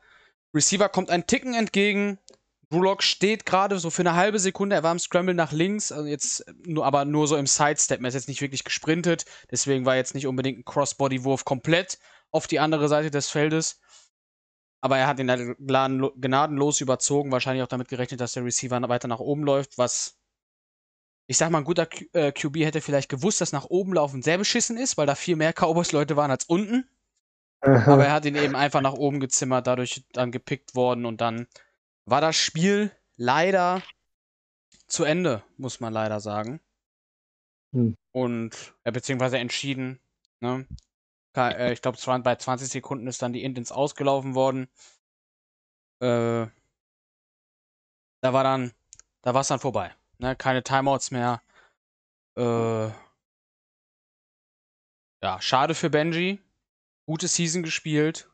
Receiver 0.53 0.87
kommt 0.87 1.09
ein 1.09 1.27
Ticken 1.27 1.53
entgegen. 1.53 2.17
Rulock 2.73 3.01
steht 3.01 3.45
gerade 3.45 3.79
so 3.79 3.89
für 3.89 4.01
eine 4.01 4.15
halbe 4.15 4.39
Sekunde, 4.39 4.75
er 4.75 4.83
war 4.83 4.91
im 4.91 4.99
Scramble 4.99 5.33
nach 5.33 5.53
links, 5.53 5.91
also 5.91 6.07
jetzt 6.07 6.45
nur, 6.65 6.85
aber 6.85 7.05
nur 7.05 7.27
so 7.27 7.37
im 7.37 7.47
Sidestep, 7.47 8.01
er 8.01 8.07
ist 8.07 8.13
jetzt 8.13 8.27
nicht 8.27 8.41
wirklich 8.41 8.65
gesprintet, 8.65 9.25
deswegen 9.51 9.85
war 9.85 9.95
jetzt 9.95 10.15
nicht 10.15 10.27
unbedingt 10.27 10.59
ein 10.59 10.65
Crossbody-Wurf 10.65 11.45
komplett 11.45 11.97
auf 12.31 12.47
die 12.47 12.59
andere 12.59 12.89
Seite 12.89 13.09
des 13.09 13.29
Feldes. 13.29 13.79
Aber 14.81 14.97
er 14.97 15.07
hat 15.07 15.19
ihn 15.19 15.55
gnadenlos 15.57 16.81
überzogen, 16.81 17.31
wahrscheinlich 17.31 17.63
auch 17.63 17.67
damit 17.67 17.87
gerechnet, 17.87 18.21
dass 18.21 18.33
der 18.33 18.45
Receiver 18.45 18.79
weiter 18.89 19.07
nach 19.07 19.19
oben 19.19 19.43
läuft, 19.43 19.77
was 19.77 20.17
ich 21.27 21.37
sag 21.37 21.51
mal, 21.51 21.59
ein 21.59 21.65
guter 21.65 21.85
Q 21.85 22.05
äh, 22.13 22.31
QB 22.31 22.57
hätte 22.59 22.81
vielleicht 22.81 23.09
gewusst, 23.09 23.41
dass 23.41 23.51
nach 23.51 23.65
oben 23.65 23.93
laufen 23.93 24.21
sehr 24.21 24.37
beschissen 24.37 24.77
ist, 24.77 24.97
weil 24.97 25.05
da 25.05 25.15
viel 25.15 25.35
mehr 25.35 25.53
Cowboys-Leute 25.53 26.15
waren 26.15 26.31
als 26.31 26.45
unten. 26.45 26.89
Aha. 27.61 27.93
Aber 27.93 28.05
er 28.05 28.13
hat 28.13 28.25
ihn 28.25 28.35
eben 28.35 28.55
einfach 28.55 28.81
nach 28.81 28.93
oben 28.93 29.19
gezimmert, 29.19 29.67
dadurch 29.67 30.05
dann 30.13 30.31
gepickt 30.31 30.75
worden 30.75 31.05
und 31.05 31.19
dann 31.19 31.47
war 32.07 32.21
das 32.21 32.37
Spiel 32.37 32.91
leider 33.17 33.83
zu 34.87 35.03
Ende, 35.03 35.43
muss 35.57 35.79
man 35.79 35.93
leider 35.93 36.19
sagen. 36.19 36.61
Hm. 37.73 37.95
Und, 38.13 38.73
ja, 38.85 38.91
beziehungsweise 38.91 39.37
entschieden, 39.37 39.99
ne? 40.39 40.65
Äh, 41.35 41.73
ich 41.73 41.81
glaube, 41.81 41.99
bei 42.23 42.35
20 42.35 42.69
Sekunden 42.69 43.05
ist 43.05 43.21
dann 43.21 43.33
die 43.33 43.43
Intens 43.43 43.71
ausgelaufen 43.71 44.33
worden. 44.33 44.69
Äh, 45.99 46.47
da 48.21 48.33
war 48.33 48.43
dann, 48.43 48.71
da 49.21 49.33
war 49.35 49.41
es 49.41 49.49
dann 49.49 49.59
vorbei. 49.59 49.93
Ne? 50.17 50.35
Keine 50.35 50.63
Timeouts 50.63 51.11
mehr. 51.11 51.43
Äh, 52.35 52.87
ja, 55.21 55.41
schade 55.41 55.75
für 55.75 55.91
Benji. 55.91 56.39
Gute 57.05 57.27
Season 57.27 57.61
gespielt. 57.61 58.29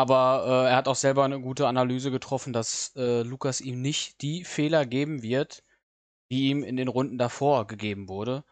Aber 0.00 0.44
äh, 0.46 0.70
er 0.70 0.76
hat 0.76 0.88
auch 0.88 0.96
selber 0.96 1.26
eine 1.26 1.42
gute 1.42 1.68
Analyse 1.68 2.10
getroffen, 2.10 2.54
dass 2.54 2.96
äh, 2.96 3.20
Lukas 3.20 3.60
ihm 3.60 3.82
nicht 3.82 4.22
die 4.22 4.44
Fehler 4.44 4.86
geben 4.86 5.22
wird, 5.22 5.62
die 6.30 6.48
ihm 6.48 6.62
in 6.62 6.78
den 6.78 6.88
Runden 6.88 7.18
davor 7.18 7.66
gegeben 7.66 8.08
wurde. 8.08 8.42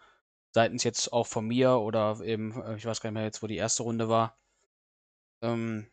Seitens 0.53 0.85
jetzt 0.85 1.11
auch 1.11 1.27
von 1.27 1.47
mir 1.47 1.79
oder 1.79 2.21
eben, 2.21 2.61
äh, 2.63 2.77
ich 2.77 2.85
weiß 2.85 3.01
gar 3.01 3.09
nicht 3.09 3.15
mehr 3.15 3.25
jetzt, 3.25 3.43
wo 3.43 3.47
die 3.47 3.57
erste 3.57 3.83
Runde 3.83 4.11
war. 4.11 4.39
Ähm, 5.43 5.91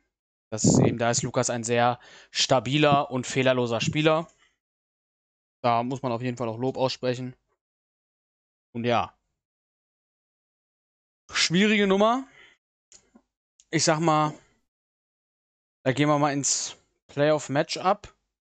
das 0.51 0.65
ist 0.65 0.77
eben, 0.79 0.97
da 0.97 1.09
ist 1.09 1.23
Lukas 1.23 1.49
ein 1.49 1.63
sehr 1.63 2.01
stabiler 2.31 3.09
und 3.09 3.25
fehlerloser 3.25 3.79
Spieler. 3.79 4.27
Da 5.63 5.83
muss 5.83 6.01
man 6.01 6.11
auf 6.11 6.21
jeden 6.21 6.35
Fall 6.35 6.49
auch 6.49 6.59
Lob 6.59 6.75
aussprechen. 6.75 7.33
Und 8.73 8.83
ja. 8.83 9.17
Schwierige 11.31 11.87
Nummer. 11.87 12.27
Ich 13.71 13.85
sag 13.85 14.01
mal, 14.01 14.33
da 15.85 15.93
gehen 15.93 16.09
wir 16.09 16.17
mal 16.17 16.33
ins 16.33 16.77
Playoff-Matchup. 17.07 18.11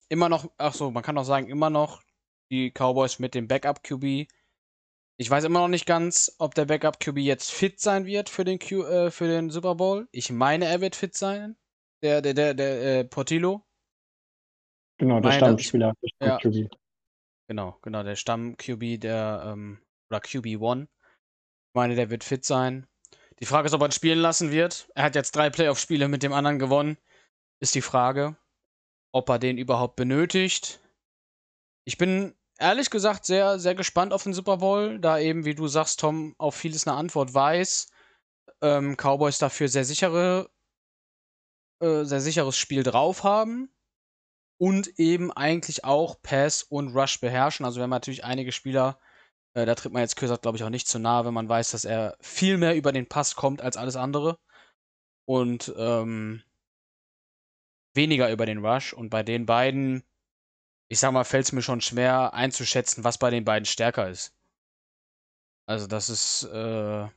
Immer 0.08 0.30
noch, 0.30 0.50
ach 0.58 0.74
so, 0.74 0.92
man 0.92 1.04
kann 1.04 1.18
auch 1.18 1.26
sagen, 1.26 1.50
immer 1.50 1.70
noch 1.70 2.02
die 2.50 2.72
Cowboys 2.72 3.20
mit 3.20 3.36
dem 3.36 3.50
Backup-QB. 3.50 4.32
Ich 5.18 5.30
weiß 5.30 5.44
immer 5.44 5.60
noch 5.60 5.68
nicht 5.68 5.86
ganz, 5.86 6.34
ob 6.40 6.56
der 6.56 6.64
Backup-QB 6.66 7.18
jetzt 7.18 7.52
fit 7.52 7.82
sein 7.82 8.06
wird 8.06 8.30
für 8.30 8.46
den, 8.46 8.60
Q, 8.60 8.84
äh, 8.84 9.12
für 9.12 9.28
den 9.28 9.50
Super 9.50 9.76
Bowl. 9.76 10.08
Ich 10.14 10.32
meine, 10.32 10.68
er 10.68 10.80
wird 10.80 10.96
fit 10.96 11.18
sein. 11.18 11.58
Der, 12.02 12.22
der, 12.22 12.34
der, 12.34 12.54
der 12.54 13.00
äh, 13.00 13.04
Portillo. 13.04 13.66
Genau, 14.98 15.20
der 15.20 15.32
meine, 15.32 15.38
Stammspieler. 15.38 15.94
Der 16.22 16.40
ja. 16.42 16.68
Genau, 17.50 17.78
genau, 17.82 18.04
der 18.04 18.16
Stamm-QB, 18.16 19.02
der, 19.02 19.44
ähm, 19.48 19.80
oder 20.10 20.20
QB1. 20.20 20.84
Ich 20.84 21.74
meine, 21.74 21.96
der 21.96 22.10
wird 22.10 22.24
fit 22.24 22.46
sein. 22.46 22.88
Die 23.42 23.46
Frage 23.46 23.66
ist, 23.66 23.74
ob 23.74 23.82
er 23.82 23.90
ihn 23.90 23.92
spielen 23.92 24.20
lassen 24.20 24.52
wird. 24.52 24.90
Er 24.96 25.04
hat 25.04 25.16
jetzt 25.16 25.36
drei 25.36 25.50
Playoff-Spiele 25.50 26.08
mit 26.08 26.24
dem 26.24 26.32
anderen 26.32 26.58
gewonnen. 26.58 26.98
Ist 27.60 27.76
die 27.76 27.82
Frage, 27.82 28.38
ob 29.12 29.30
er 29.30 29.40
den 29.40 29.58
überhaupt 29.58 29.96
benötigt. 29.96 30.80
Ich 31.86 31.98
bin 31.98 32.36
ehrlich 32.60 32.90
gesagt 32.90 33.26
sehr, 33.26 33.60
sehr 33.60 33.76
gespannt 33.76 34.14
auf 34.14 34.24
den 34.24 34.34
Super 34.34 34.58
Bowl, 34.58 35.00
da 35.00 35.20
eben, 35.20 35.46
wie 35.46 35.56
du 35.56 35.68
sagst, 35.68 36.00
Tom, 36.00 36.36
auf 36.38 36.56
vieles 36.56 36.88
eine 36.88 36.98
Antwort 36.98 37.34
weiß. 37.34 37.90
Ähm, 38.62 38.96
Cowboys 38.96 39.40
dafür 39.40 39.68
sehr 39.68 39.86
sichere, 39.86 40.50
äh, 41.82 42.04
sehr 42.04 42.22
sicheres 42.22 42.58
Spiel 42.58 42.84
drauf 42.84 43.24
haben 43.24 43.72
und 44.60 45.00
eben 45.00 45.32
eigentlich 45.32 45.84
auch 45.84 46.22
Pass 46.22 46.64
und 46.64 46.96
Rush 46.96 47.20
beherrschen. 47.20 47.66
Also 47.66 47.78
wir 47.78 47.84
haben 47.84 47.92
natürlich 47.92 48.24
einige 48.24 48.52
Spieler, 48.52 49.00
äh, 49.54 49.66
da 49.66 49.76
tritt 49.76 49.94
man 49.94 50.02
jetzt 50.02 50.16
Kösert, 50.16 50.42
glaube 50.42 50.58
ich, 50.58 50.64
auch 50.64 50.70
nicht 50.70 50.88
zu 50.88 51.00
nahe, 51.00 51.26
wenn 51.26 51.34
man 51.34 51.50
weiß, 51.50 51.72
dass 51.72 51.86
er 51.86 52.18
viel 52.20 52.58
mehr 52.58 52.76
über 52.76 52.92
den 52.92 53.08
Pass 53.08 53.36
kommt 53.36 53.62
als 53.62 53.78
alles 53.78 53.96
andere. 53.96 54.40
Und 55.26 55.74
ähm, 55.78 56.44
weniger 57.98 58.32
über 58.32 58.46
den 58.46 58.66
Rush. 58.66 58.94
Und 58.94 59.10
bei 59.10 59.24
den 59.24 59.46
beiden, 59.46 60.04
ich 60.90 61.00
sag 61.00 61.12
mal, 61.12 61.26
fällt 61.26 61.46
es 61.46 61.52
mir 61.52 61.62
schon 61.62 61.82
schwer 61.82 62.34
einzuschätzen, 62.34 63.04
was 63.04 63.18
bei 63.18 63.30
den 63.30 63.44
beiden 63.44 63.66
stärker 63.66 64.10
ist. 64.10 64.34
Also 65.68 65.88
das 65.88 66.10
ist 66.10 66.44
äh, 66.46 67.10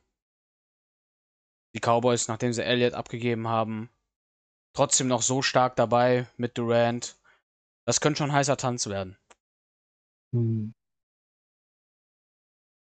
die 1.77 1.81
Cowboys, 1.81 2.27
nachdem 2.27 2.53
sie 2.53 2.65
Elliott 2.65 2.95
abgegeben 2.95 3.47
haben, 3.47 3.91
trotzdem 4.75 5.07
noch 5.07 5.23
so 5.23 5.41
stark 5.41 5.77
dabei 5.77 6.27
mit 6.37 6.59
Durant 6.59 7.21
das 7.91 8.01
könnte 8.01 8.19
schon 8.19 8.33
heißer 8.33 8.57
Tanz 8.57 8.89
werden. 8.89 9.17
Hm. 10.33 10.73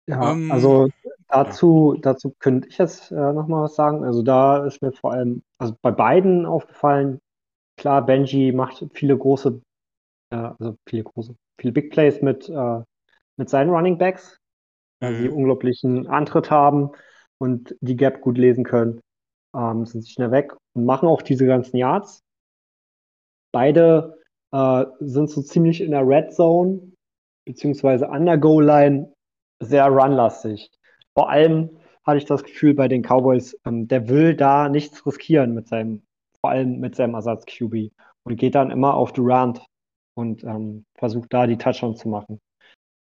Ja, 0.07 0.31
ähm, 0.31 0.51
also 0.51 0.89
dazu, 1.29 1.93
ja. 1.95 2.01
dazu 2.01 2.35
könnte 2.37 2.67
ich 2.67 2.77
jetzt 2.77 3.11
äh, 3.11 3.33
nochmal 3.33 3.63
was 3.63 3.73
sagen. 3.73 4.03
Also 4.03 4.21
da 4.21 4.63
ist 4.65 4.83
mir 4.83 4.91
vor 4.91 5.13
allem, 5.13 5.41
also 5.57 5.75
bei 5.81 5.89
beiden 5.89 6.45
aufgefallen, 6.45 7.19
klar, 7.83 8.05
Benji 8.05 8.53
macht 8.53 8.85
viele 8.93 9.17
große, 9.17 9.61
äh, 10.31 10.35
also 10.35 10.77
viele 10.87 11.03
große, 11.03 11.35
viele 11.59 11.73
Big 11.73 11.91
Plays 11.91 12.21
mit, 12.21 12.47
äh, 12.47 12.81
mit 13.35 13.49
seinen 13.49 13.71
Running 13.71 13.97
Backs, 13.97 14.39
weil 15.01 15.15
sie 15.15 15.27
mhm. 15.27 15.35
unglaublichen 15.35 16.07
Antritt 16.07 16.49
haben 16.49 16.91
und 17.39 17.75
die 17.81 17.97
Gap 17.97 18.21
gut 18.21 18.37
lesen 18.37 18.63
können, 18.63 19.01
ähm, 19.53 19.85
sind 19.85 20.07
schnell 20.07 20.31
weg 20.31 20.53
und 20.73 20.85
machen 20.85 21.09
auch 21.09 21.21
diese 21.21 21.45
ganzen 21.45 21.75
Yards. 21.75 22.21
Beide 23.51 24.17
äh, 24.53 24.85
sind 25.01 25.29
so 25.29 25.41
ziemlich 25.41 25.81
in 25.81 25.91
der 25.91 26.07
Red 26.07 26.33
Zone, 26.33 26.93
beziehungsweise 27.45 28.09
an 28.09 28.25
der 28.25 28.37
Goal-Line 28.37 29.11
sehr 29.59 29.87
runlastig. 29.87 30.71
Vor 31.15 31.29
allem 31.29 31.77
hatte 32.05 32.17
ich 32.17 32.25
das 32.25 32.45
Gefühl 32.45 32.75
bei 32.75 32.87
den 32.87 33.01
Cowboys, 33.01 33.59
ähm, 33.65 33.89
der 33.89 34.07
will 34.07 34.37
da 34.37 34.69
nichts 34.69 35.05
riskieren 35.05 35.53
mit 35.53 35.67
seinem, 35.67 36.03
vor 36.43 36.51
allem 36.51 36.79
mit 36.79 36.95
seinem 36.95 37.15
Ersatz-QB 37.15 37.91
und 38.23 38.35
geht 38.37 38.55
dann 38.55 38.71
immer 38.71 38.95
auf 38.95 39.13
Durant 39.13 39.65
und 40.15 40.43
ähm, 40.43 40.85
versucht 40.95 41.33
da 41.33 41.47
die 41.47 41.57
Touchdowns 41.57 41.99
zu 42.01 42.09
machen. 42.09 42.41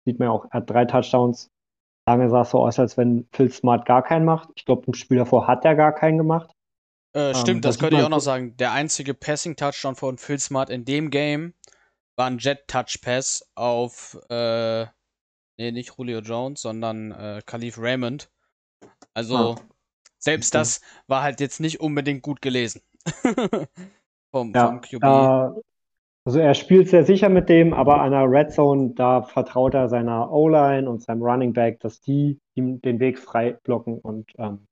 Sieht 0.06 0.18
man 0.18 0.28
ja 0.28 0.32
auch, 0.32 0.46
er 0.46 0.50
hat 0.60 0.70
drei 0.70 0.84
Touchdowns. 0.84 1.50
Lange 2.08 2.30
sah 2.30 2.42
es 2.42 2.50
so 2.50 2.60
aus, 2.66 2.78
als 2.78 2.96
wenn 2.96 3.28
Phil 3.32 3.52
Smart 3.52 3.86
gar 3.86 4.02
keinen 4.02 4.24
macht. 4.24 4.50
Ich 4.56 4.64
glaube, 4.64 4.84
im 4.86 4.94
Spiel 4.94 5.18
davor 5.18 5.46
hat 5.46 5.64
er 5.64 5.76
gar 5.76 5.94
keinen 5.94 6.18
gemacht. 6.18 6.50
Äh, 7.14 7.34
Ähm, 7.34 7.34
stimmt, 7.34 7.64
da 7.64 7.70
das 7.70 7.78
sieht 7.78 7.80
könnte 7.80 7.96
ich 7.96 8.02
auch 8.02 8.08
noch 8.08 8.20
sagen. 8.20 8.56
Der 8.56 8.72
einzige 8.72 9.14
Passing-Touchdown 9.14 9.96
von 9.96 10.18
Phil 10.18 10.38
Smart 10.38 10.70
in 10.70 10.84
dem 10.84 11.10
Game 11.10 11.54
war 12.16 12.26
ein 12.26 12.38
Jet-Touch-Pass 12.38 13.50
auf, 13.54 14.18
äh, 14.30 14.84
nee, 15.58 15.72
nicht 15.72 15.94
Julio 15.98 16.20
Jones, 16.20 16.62
sondern 16.62 17.12
äh, 17.12 17.42
Khalif 17.46 17.78
Raymond. 17.78 18.30
Also, 19.14 19.36
Ah, 19.36 19.56
selbst 20.18 20.54
das 20.54 20.80
war 21.06 21.22
halt 21.22 21.40
jetzt 21.40 21.60
nicht 21.60 21.80
unbedingt 21.80 22.22
gut 22.22 22.42
gelesen. 22.42 22.82
vom, 24.30 24.54
Ja, 24.54 24.66
vom 24.68 24.80
QB. 24.80 25.00
da, 25.00 25.54
also 26.24 26.38
er 26.38 26.54
spielt 26.54 26.88
sehr 26.88 27.04
sicher 27.04 27.28
mit 27.28 27.48
dem, 27.48 27.72
aber 27.72 28.00
an 28.00 28.12
der 28.12 28.30
Red 28.30 28.52
Zone, 28.52 28.90
da 28.94 29.22
vertraut 29.22 29.74
er 29.74 29.88
seiner 29.88 30.30
O-Line 30.30 30.88
und 30.88 31.02
seinem 31.02 31.22
Running 31.22 31.52
Back, 31.52 31.80
dass 31.80 32.00
die 32.00 32.38
ihm 32.54 32.80
den 32.82 33.00
Weg 33.00 33.18
frei 33.18 33.52
blocken 33.64 33.98
und 33.98 34.30
ähm, 34.38 34.66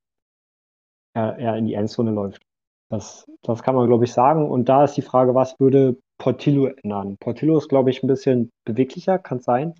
er, 1.15 1.39
er 1.39 1.57
in 1.57 1.67
die 1.67 1.75
Endzone 1.75 2.11
läuft. 2.11 2.43
Das, 2.91 3.27
das 3.43 3.63
kann 3.63 3.75
man, 3.75 3.87
glaube 3.87 4.05
ich, 4.05 4.13
sagen. 4.13 4.49
Und 4.49 4.69
da 4.69 4.85
ist 4.85 4.97
die 4.97 5.03
Frage, 5.03 5.35
was 5.35 5.59
würde 5.61 5.97
Portillo 6.19 6.67
ändern? 6.67 7.17
Portillo 7.19 7.59
ist, 7.59 7.69
glaube 7.69 7.91
ich, 7.91 8.03
ein 8.03 8.07
bisschen 8.07 8.51
beweglicher, 8.65 9.19
kann 9.19 9.41
sein. 9.41 9.75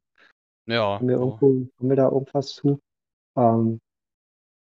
ja, 0.67 0.97
Haben 0.97 1.09
wir, 1.09 1.17
irgendwo, 1.17 1.69
haben 1.79 1.89
wir 1.89 1.97
da 1.97 2.11
irgendwas 2.11 2.49
zu? 2.55 2.81
Ähm, 3.37 3.81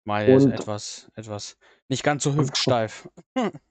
Mal 0.05 0.27
ist 0.27 0.45
etwas, 0.45 1.11
etwas 1.15 1.57
nicht 1.89 2.03
ganz 2.03 2.23
so 2.23 2.33
hüftsteif. 2.33 3.09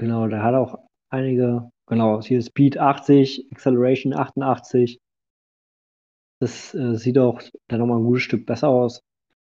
Genau, 0.00 0.26
der 0.28 0.42
hat 0.42 0.54
auch 0.54 0.78
einige, 1.10 1.70
genau, 1.86 2.22
hier 2.22 2.40
Speed 2.40 2.78
80, 2.78 3.52
Acceleration 3.52 4.14
88. 4.14 4.98
Das 6.40 6.74
äh, 6.74 6.96
sieht 6.96 7.18
auch 7.18 7.42
dann 7.68 7.80
nochmal 7.80 7.98
ein 7.98 8.04
gutes 8.04 8.22
Stück 8.22 8.46
besser 8.46 8.68
aus. 8.68 9.02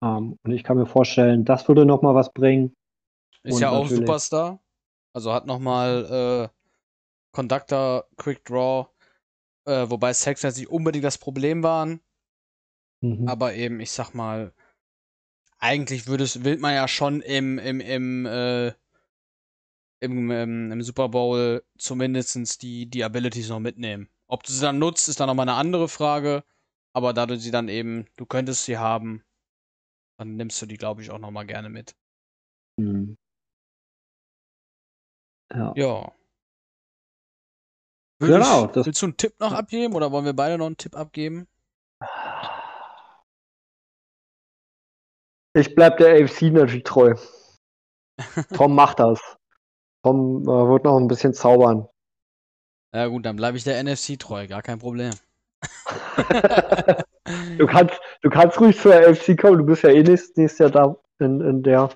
Ähm, 0.03 0.39
und 0.45 0.53
ich 0.53 0.63
kann 0.63 0.77
mir 0.77 0.85
vorstellen, 0.85 1.47
das 1.47 1.67
würde 1.67 1.87
nochmal 1.87 2.15
was 2.15 2.31
bringen. 2.31 2.77
Ist 3.43 3.55
Und 3.55 3.63
ja 3.63 3.71
auch 3.71 3.85
natürlich- 3.85 4.01
Superstar. 4.01 4.61
Also 5.15 5.33
hat 5.33 5.47
nochmal 5.47 6.51
äh, 6.51 6.55
Conductor, 7.33 8.05
Quick 8.19 8.45
Draw, 8.45 8.89
äh, 9.65 9.89
wobei 9.89 10.13
Sacks 10.13 10.43
jetzt 10.43 10.59
nicht 10.59 10.69
unbedingt 10.69 11.05
das 11.07 11.17
Problem 11.17 11.63
waren. 11.63 12.01
Mhm. 13.01 13.29
Aber 13.29 13.55
eben, 13.55 13.81
ich 13.81 13.93
sag 13.93 14.13
mal, 14.13 14.53
eigentlich 15.59 16.07
würde 16.07 16.25
es, 16.25 16.45
will 16.45 16.59
man 16.59 16.75
ja 16.75 16.87
schon 16.87 17.23
im, 17.23 17.59
im, 17.59 17.81
im, 17.81 18.27
äh, 18.27 18.73
im, 20.05 20.31
im, 20.31 20.73
im 20.73 20.83
Super 20.83 21.09
Bowl 21.09 21.63
zumindest 21.79 22.63
die, 22.63 22.87
die 22.87 23.05
Abilities 23.05 23.49
noch 23.49 23.61
mitnehmen. 23.61 24.09
Ob 24.27 24.43
du 24.43 24.53
sie 24.53 24.61
dann 24.61 24.79
nutzt, 24.79 25.09
ist 25.09 25.21
dann 25.21 25.29
nochmal 25.29 25.49
eine 25.49 25.59
andere 25.59 25.89
Frage. 25.89 26.45
Aber 26.93 27.13
da 27.13 27.27
du 27.27 27.37
sie 27.37 27.51
dann 27.51 27.69
eben, 27.69 28.07
du 28.17 28.27
könntest 28.27 28.65
sie 28.65 28.79
haben, 28.79 29.25
dann 30.19 30.37
nimmst 30.37 30.63
du 30.63 30.67
die, 30.67 30.77
glaube 30.77 31.03
ich, 31.03 31.11
auch 31.11 31.19
nochmal 31.19 31.47
gerne 31.47 31.69
mit. 31.69 31.97
Mhm. 32.77 33.17
Ja. 35.53 35.73
Ja. 35.77 36.13
Genau, 38.21 38.71
ich, 38.71 38.87
willst 38.87 39.03
du 39.03 39.07
einen 39.07 39.17
Tipp 39.17 39.39
noch 39.41 39.53
abgeben 39.53 39.95
oder 39.95 40.13
wollen 40.13 40.25
wir 40.25 40.33
beide 40.35 40.57
noch 40.57 40.67
einen 40.67 40.77
Tipp 40.77 40.97
abgeben? 40.97 41.47
Ich 45.57 45.75
bleib 45.75 45.99
der 45.99 46.23
AFC 46.23 46.43
natürlich 46.53 46.85
treu. 46.85 47.15
Tom 48.55 48.75
macht 48.75 49.01
das. 49.01 49.21
Tom 50.05 50.43
äh, 50.43 50.47
wird 50.47 50.85
noch 50.85 50.99
ein 50.99 51.09
bisschen 51.09 51.33
zaubern. 51.33 51.89
Ja 52.95 53.07
gut, 53.07 53.25
dann 53.25 53.37
bleibe 53.37 53.57
ich 53.57 53.65
der 53.65 53.83
NFC 53.83 54.19
treu, 54.19 54.47
gar 54.47 54.63
kein 54.63 54.79
Problem. 54.79 55.13
Du 57.57 57.67
kannst, 57.67 57.95
du 58.21 58.29
kannst 58.29 58.61
ruhig 58.61 58.79
zur 58.79 58.95
AFC 58.95 59.35
kommen, 59.35 59.57
du 59.57 59.65
bist 59.65 59.83
ja 59.83 59.89
eh 59.89 60.03
nächstes, 60.03 60.37
nächstes 60.37 60.59
Jahr 60.59 60.71
da 60.71 60.95
in, 61.21 61.41
in 61.41 61.63
der 61.63 61.89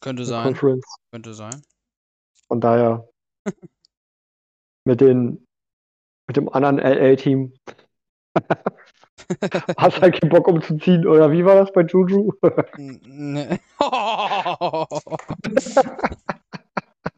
Könnte 0.00 0.24
sein, 0.24 0.44
Conference. 0.46 0.86
könnte 1.12 1.34
sein. 1.34 1.60
Von 2.48 2.58
daher 2.62 3.06
mit 4.86 5.02
den 5.02 5.46
mit 6.26 6.38
dem 6.38 6.48
anderen 6.48 6.78
LA-Team 6.78 7.52
hast 9.76 10.00
halt 10.00 10.18
keinen 10.18 10.30
Bock 10.30 10.48
umzuziehen, 10.48 11.06
oder 11.06 11.30
wie 11.32 11.44
war 11.44 11.56
das 11.56 11.70
bei 11.72 11.82
Juju? 11.82 12.32
N- 12.78 13.58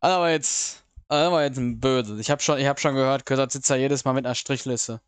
ne. 0.02 0.08
Also 0.08 0.16
aber 0.18 0.30
jetzt, 0.30 0.84
also 1.08 1.28
aber 1.30 1.44
jetzt 1.44 1.56
ein 1.58 1.80
Böse. 1.80 2.18
Ich 2.20 2.30
habe 2.30 2.42
schon, 2.42 2.58
ich 2.58 2.66
hab 2.66 2.80
schon 2.80 2.94
gehört, 2.94 3.26
Kösert 3.26 3.52
sitzt 3.52 3.70
da 3.70 3.76
jedes 3.76 4.04
Mal 4.04 4.12
mit 4.12 4.26
einer 4.26 4.34
Strichliste. 4.34 5.00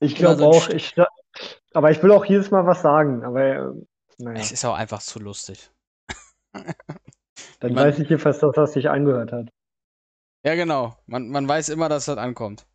Ich 0.00 0.14
glaube 0.16 0.44
auch. 0.44 0.68
Ich, 0.68 0.94
aber 1.74 1.90
ich 1.90 2.02
will 2.02 2.12
auch 2.12 2.24
jedes 2.24 2.50
Mal 2.50 2.66
was 2.66 2.82
sagen. 2.82 3.24
Aber 3.24 3.42
äh, 3.42 3.72
naja, 4.18 4.38
Es 4.40 4.52
ist 4.52 4.64
auch 4.64 4.74
einfach 4.74 5.00
zu 5.02 5.18
lustig. 5.18 5.70
dann 6.52 7.72
man- 7.74 7.76
weiß 7.86 7.98
ich 7.98 8.08
jedenfalls, 8.08 8.38
dass 8.40 8.54
das 8.54 8.72
sich 8.72 8.88
angehört 8.90 9.32
hat. 9.32 9.48
Ja, 10.44 10.54
genau. 10.56 10.96
Man, 11.06 11.28
man 11.28 11.46
weiß 11.46 11.68
immer, 11.68 11.88
dass 11.88 12.06
das 12.06 12.18
ankommt. 12.18 12.66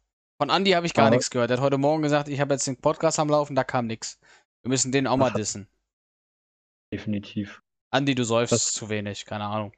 Von 0.42 0.50
Andy 0.50 0.72
habe 0.72 0.86
ich 0.86 0.94
gar 0.94 1.08
Aber- 1.08 1.16
nichts 1.16 1.30
gehört. 1.30 1.50
Der 1.50 1.58
hat 1.58 1.64
heute 1.64 1.78
Morgen 1.78 2.02
gesagt, 2.02 2.28
ich 2.30 2.40
habe 2.40 2.54
jetzt 2.54 2.66
den 2.68 2.78
Podcast 2.80 3.20
am 3.20 3.30
Laufen, 3.30 3.56
da 3.56 3.64
kam 3.64 3.88
nichts. 3.88 4.20
Wir 4.64 4.70
müssen 4.70 4.92
den 4.92 5.06
auch 5.08 5.18
mal 5.18 5.32
dissen. 5.32 5.68
Definitiv. 6.94 7.62
Andi, 7.92 8.16
du 8.16 8.24
säufst 8.24 8.54
Das- 8.54 8.72
zu 8.72 8.90
wenig, 8.90 9.26
keine 9.26 9.46
Ahnung. 9.46 9.74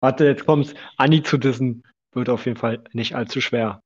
Warte, 0.00 0.26
jetzt 0.26 0.46
kommt's. 0.46 0.74
Andi 0.96 1.22
zu 1.22 1.38
dissen 1.38 1.82
wird 2.12 2.28
auf 2.28 2.46
jeden 2.46 2.58
Fall 2.58 2.82
nicht 2.92 3.14
allzu 3.14 3.40
schwer. 3.40 3.82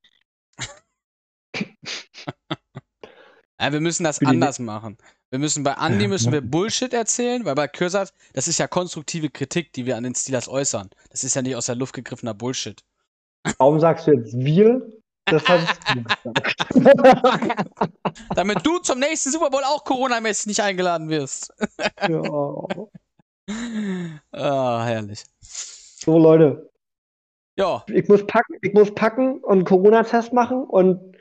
Ja, 3.62 3.72
wir 3.72 3.80
müssen 3.80 4.02
das 4.02 4.20
anders 4.20 4.58
machen. 4.58 4.98
Wir 5.30 5.38
müssen 5.38 5.62
bei 5.62 5.74
Andy 5.80 6.08
müssen 6.08 6.32
wir 6.32 6.40
Bullshit 6.40 6.92
erzählen, 6.92 7.44
weil 7.44 7.54
bei 7.54 7.68
Kürsat, 7.68 8.12
das 8.32 8.48
ist 8.48 8.58
ja 8.58 8.66
konstruktive 8.66 9.30
Kritik, 9.30 9.72
die 9.72 9.86
wir 9.86 9.96
an 9.96 10.02
den 10.02 10.16
Steelers 10.16 10.48
äußern. 10.48 10.90
Das 11.10 11.22
ist 11.22 11.36
ja 11.36 11.42
nicht 11.42 11.54
aus 11.54 11.66
der 11.66 11.76
Luft 11.76 11.94
gegriffener 11.94 12.34
Bullshit. 12.34 12.82
Warum 13.58 13.78
sagst 13.78 14.08
du 14.08 14.12
jetzt 14.12 14.36
wir? 14.36 14.84
Das 15.26 15.48
hast 15.48 15.78
du 15.94 16.02
gesagt. 16.02 17.70
Damit 18.34 18.66
du 18.66 18.80
zum 18.80 18.98
nächsten 18.98 19.30
Super 19.30 19.50
Bowl 19.50 19.62
auch 19.62 19.84
Corona-mäßig 19.84 20.46
nicht 20.46 20.60
eingeladen 20.60 21.08
wirst. 21.08 21.52
ja. 22.08 22.22
ah, 24.32 24.84
herrlich. 24.84 25.24
So, 26.04 26.18
Leute, 26.18 26.68
Ja, 27.56 27.84
ich 27.88 28.08
muss 28.08 28.26
packen, 28.26 28.56
ich 28.60 28.72
muss 28.74 28.92
packen 28.92 29.38
und 29.38 29.62
Corona-Test 29.64 30.32
machen 30.32 30.64
und 30.64 31.16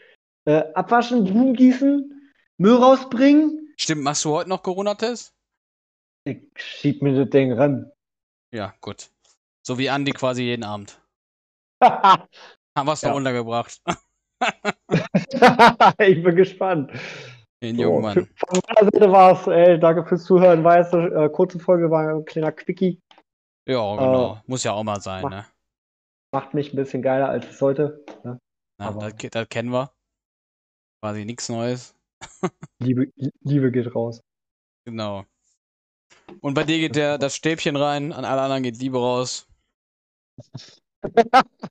äh, 0.46 0.64
abwaschen, 0.74 1.24
Blumen 1.24 1.54
gießen, 1.54 2.32
Müll 2.58 2.76
rausbringen. 2.76 3.74
stimmt, 3.78 4.02
machst 4.02 4.26
du 4.26 4.32
heute 4.32 4.50
noch 4.50 4.64
Corona-Test? 4.64 5.36
Ich 6.28 6.42
schieb 6.56 7.04
mir 7.04 7.16
das 7.16 7.30
Ding 7.30 7.52
ran. 7.54 7.92
Ja, 8.54 8.74
gut. 8.82 9.12
So 9.66 9.78
wie 9.78 9.86
Andy 9.86 10.14
quasi 10.14 10.44
jeden 10.44 10.64
Abend. 10.64 11.00
Haben 11.84 12.28
wir 12.88 12.94
es 12.94 13.02
Ja. 13.02 13.10
noch 13.10 13.18
untergebracht. 13.18 13.80
ich 16.00 16.24
bin 16.24 16.36
gespannt. 16.36 16.92
Den 17.62 17.76
So, 17.76 17.84
jungen 17.84 18.02
Mann. 18.02 18.28
Von 18.36 18.60
meiner 18.68 18.90
Seite 18.92 19.12
war 19.12 19.40
es, 19.40 19.46
ey, 19.48 19.80
danke 19.80 20.04
fürs 20.06 20.24
Zuhören. 20.24 20.64
War 20.64 20.78
jetzt 20.80 20.94
eine 20.96 21.26
äh, 21.26 21.30
kurze 21.30 21.60
Folge, 21.60 21.92
war 21.92 22.16
ein 22.16 22.26
kleiner 22.26 22.52
Quickie. 22.52 23.00
Ja, 23.68 23.96
genau. 23.96 24.42
Muss 24.48 24.64
ja 24.64 24.74
auch 24.74 24.84
mal 24.84 25.02
sein, 25.02 25.24
mach- 25.24 25.30
ne? 25.30 25.46
Macht 26.34 26.54
mich 26.54 26.72
ein 26.74 26.78
bisschen 26.78 27.02
geiler 27.02 27.30
als 27.30 27.46
es 27.48 27.58
sollte. 27.60 28.04
Ne? 28.24 28.40
Aber- 28.80 29.12
das, 29.12 29.30
das 29.32 29.50
kennen 29.50 29.72
wir. 29.72 29.92
Quasi 31.04 31.26
nichts 31.26 31.50
Neues. 31.50 31.94
Liebe, 32.80 33.12
Liebe 33.42 33.72
geht 33.72 33.94
raus. 33.96 34.22
Genau. 34.86 35.26
Und 36.42 36.54
bei 36.54 36.64
dir 36.64 36.78
geht 36.80 36.96
der, 36.96 37.18
das 37.18 37.36
Stäbchen 37.36 37.76
rein, 37.76 38.14
an 38.14 38.24
alle 38.26 38.42
anderen 38.42 38.64
geht 38.64 38.78
Liebe 38.78 38.98
raus. 38.98 39.48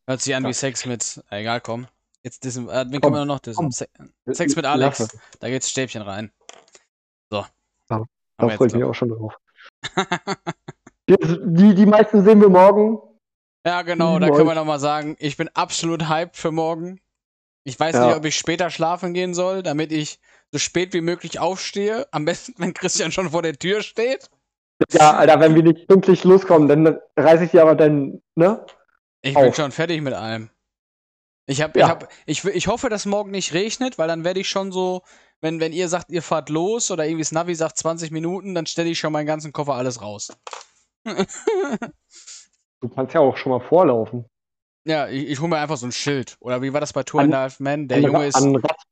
Hört 0.06 0.20
sich 0.20 0.34
an 0.34 0.44
wie 0.46 0.52
Sex 0.52 0.84
mit. 0.86 1.22
äh, 1.30 1.40
Egal, 1.40 1.60
komm. 1.60 1.86
Jetzt 2.22 2.44
dissen, 2.44 2.68
äh, 2.68 2.84
wen 2.88 3.00
Komm, 3.00 3.12
können 3.12 3.14
wir 3.14 3.24
noch 3.24 3.38
dissen? 3.40 3.70
Se 3.70 3.88
Sex 4.26 4.54
mit 4.56 4.66
Alex. 4.66 4.98
Lass 4.98 5.14
es. 5.14 5.20
Da 5.38 5.48
geht's 5.48 5.70
Stäbchen 5.70 6.02
rein. 6.02 6.32
So. 7.30 7.46
Da 7.88 8.04
wir 8.38 8.50
freue 8.50 8.66
ich 8.66 8.74
mich 8.74 8.84
auch 8.84 8.94
schon 8.94 9.08
drauf. 9.08 9.38
Die, 11.18 11.74
die 11.74 11.86
meisten 11.86 12.24
sehen 12.24 12.40
wir 12.40 12.48
morgen. 12.48 12.98
Ja, 13.66 13.82
genau, 13.82 14.18
da 14.18 14.30
können 14.30 14.46
wir 14.48 14.54
nochmal 14.54 14.78
sagen, 14.80 15.16
ich 15.18 15.36
bin 15.36 15.48
absolut 15.54 16.08
hyped 16.08 16.36
für 16.36 16.50
morgen. 16.50 17.00
Ich 17.64 17.78
weiß 17.78 17.94
Ja. 17.96 18.06
nicht, 18.06 18.16
ob 18.16 18.24
ich 18.24 18.36
später 18.36 18.70
schlafen 18.70 19.12
gehen 19.12 19.34
soll, 19.34 19.62
damit 19.62 19.92
ich 19.92 20.18
so 20.50 20.58
spät 20.58 20.94
wie 20.94 21.02
möglich 21.02 21.38
aufstehe. 21.40 22.06
Am 22.10 22.24
besten, 22.24 22.54
wenn 22.58 22.74
Christian 22.74 23.12
schon 23.12 23.30
vor 23.30 23.42
der 23.42 23.58
Tür 23.58 23.82
steht. 23.82 24.30
Ja, 24.92 25.12
Alter, 25.12 25.40
wenn 25.40 25.54
wir 25.54 25.62
nicht 25.62 25.86
pünktlich 25.88 26.24
loskommen, 26.24 26.66
dann 26.68 26.98
reiße 27.16 27.44
ich 27.44 27.50
dir 27.50 27.62
aber 27.62 27.74
dann, 27.74 28.22
ne? 28.34 28.64
Ich 29.20 29.34
bin 29.34 29.48
Auf. 29.48 29.56
schon 29.56 29.72
fertig 29.72 30.00
mit 30.00 30.14
allem. 30.14 30.48
Ich 31.46 31.60
hab, 31.60 31.76
Ja. 31.76 31.84
ich 31.84 31.90
hab, 31.90 32.08
ich, 32.24 32.44
ich 32.46 32.66
hoffe, 32.68 32.88
dass 32.88 33.04
morgen 33.04 33.30
nicht 33.30 33.52
regnet, 33.52 33.98
weil 33.98 34.08
dann 34.08 34.24
werde 34.24 34.40
ich 34.40 34.48
schon 34.48 34.72
so, 34.72 35.02
wenn, 35.42 35.60
wenn 35.60 35.72
ihr 35.74 35.88
sagt, 35.88 36.10
ihr 36.10 36.22
fahrt 36.22 36.48
los 36.48 36.90
oder 36.90 37.04
irgendwie 37.04 37.22
das 37.24 37.32
Navi 37.32 37.54
sagt 37.54 37.76
20 37.76 38.10
Minuten, 38.10 38.54
dann 38.54 38.64
stelle 38.66 38.88
ich 38.88 38.98
schon 38.98 39.12
meinen 39.12 39.26
ganzen 39.26 39.52
Koffer 39.52 39.74
alles 39.74 40.00
raus. 40.00 40.32
Du 42.82 42.88
kannst 42.88 43.12
ja 43.12 43.20
auch 43.20 43.36
schon 43.36 43.52
mal 43.52 43.60
vorlaufen. 43.60 44.24
Ja, 44.84 45.06
ich, 45.08 45.28
ich 45.28 45.38
hole 45.40 45.50
mir 45.50 45.58
einfach 45.58 45.76
so 45.76 45.84
ein 45.86 45.92
Schild. 45.92 46.38
Oder 46.40 46.62
wie 46.62 46.72
war 46.72 46.80
das 46.80 46.94
bei 46.94 47.02
Tour 47.02 47.20
An- 47.20 47.26
and 47.26 47.34
a 47.34 47.38
Half 47.42 47.60
Men? 47.60 47.88
Der 47.88 48.00
Junge 48.00 48.24
ist, 48.26 48.36
an, 48.36 48.56
Rast, 48.56 48.86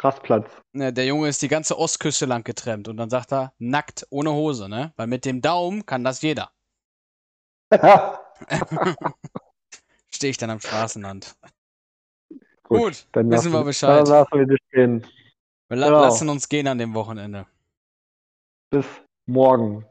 Rastplatz. 0.00 0.50
Ne, 0.72 0.90
der 0.92 1.04
Junge 1.04 1.28
ist 1.28 1.42
die 1.42 1.48
ganze 1.48 1.78
Ostküste 1.78 2.24
lang 2.24 2.44
getrennt 2.44 2.88
und 2.88 2.96
dann 2.96 3.10
sagt 3.10 3.32
er, 3.34 3.52
nackt, 3.58 4.06
ohne 4.08 4.32
Hose, 4.32 4.70
ne? 4.70 4.94
Weil 4.96 5.06
mit 5.06 5.26
dem 5.26 5.42
Daumen 5.42 5.84
kann 5.84 6.02
das 6.02 6.22
jeder. 6.22 6.50
Stehe 10.10 10.30
ich 10.30 10.38
dann 10.38 10.48
am 10.50 10.60
Straßenrand. 10.60 11.36
Gut, 12.62 13.06
dann 13.12 13.30
wissen 13.30 13.52
wir 13.52 13.64
Bescheid. 13.64 13.98
Dann 14.00 14.06
lassen 14.06 14.38
wir 14.38 14.46
dich 14.46 14.60
gehen. 14.70 15.06
Wir 15.68 15.76
la 15.76 15.88
Genau. 15.88 16.00
lassen 16.00 16.28
uns 16.30 16.48
gehen 16.48 16.66
an 16.68 16.78
dem 16.78 16.94
Wochenende. 16.94 17.46
Bis 18.70 18.86
morgen. 19.26 19.84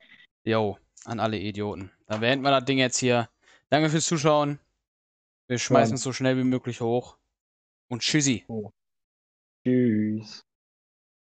Jo, 0.43 0.78
an 1.07 1.19
alle 1.19 1.37
Idioten. 1.37 1.91
Dann 2.07 2.21
beenden 2.21 2.43
wir 2.43 2.51
das 2.51 2.65
Ding 2.65 2.77
jetzt 2.77 2.97
hier. 2.97 3.29
Danke 3.69 3.89
fürs 3.89 4.05
Zuschauen. 4.05 4.59
Wir 5.47 5.59
schmeißen 5.59 5.95
es 5.95 6.01
so 6.01 6.13
schnell 6.13 6.37
wie 6.37 6.43
möglich 6.43 6.81
hoch. 6.81 7.17
Und 7.87 8.01
tschüssi. 8.01 8.45
Tschüss. 9.63 10.45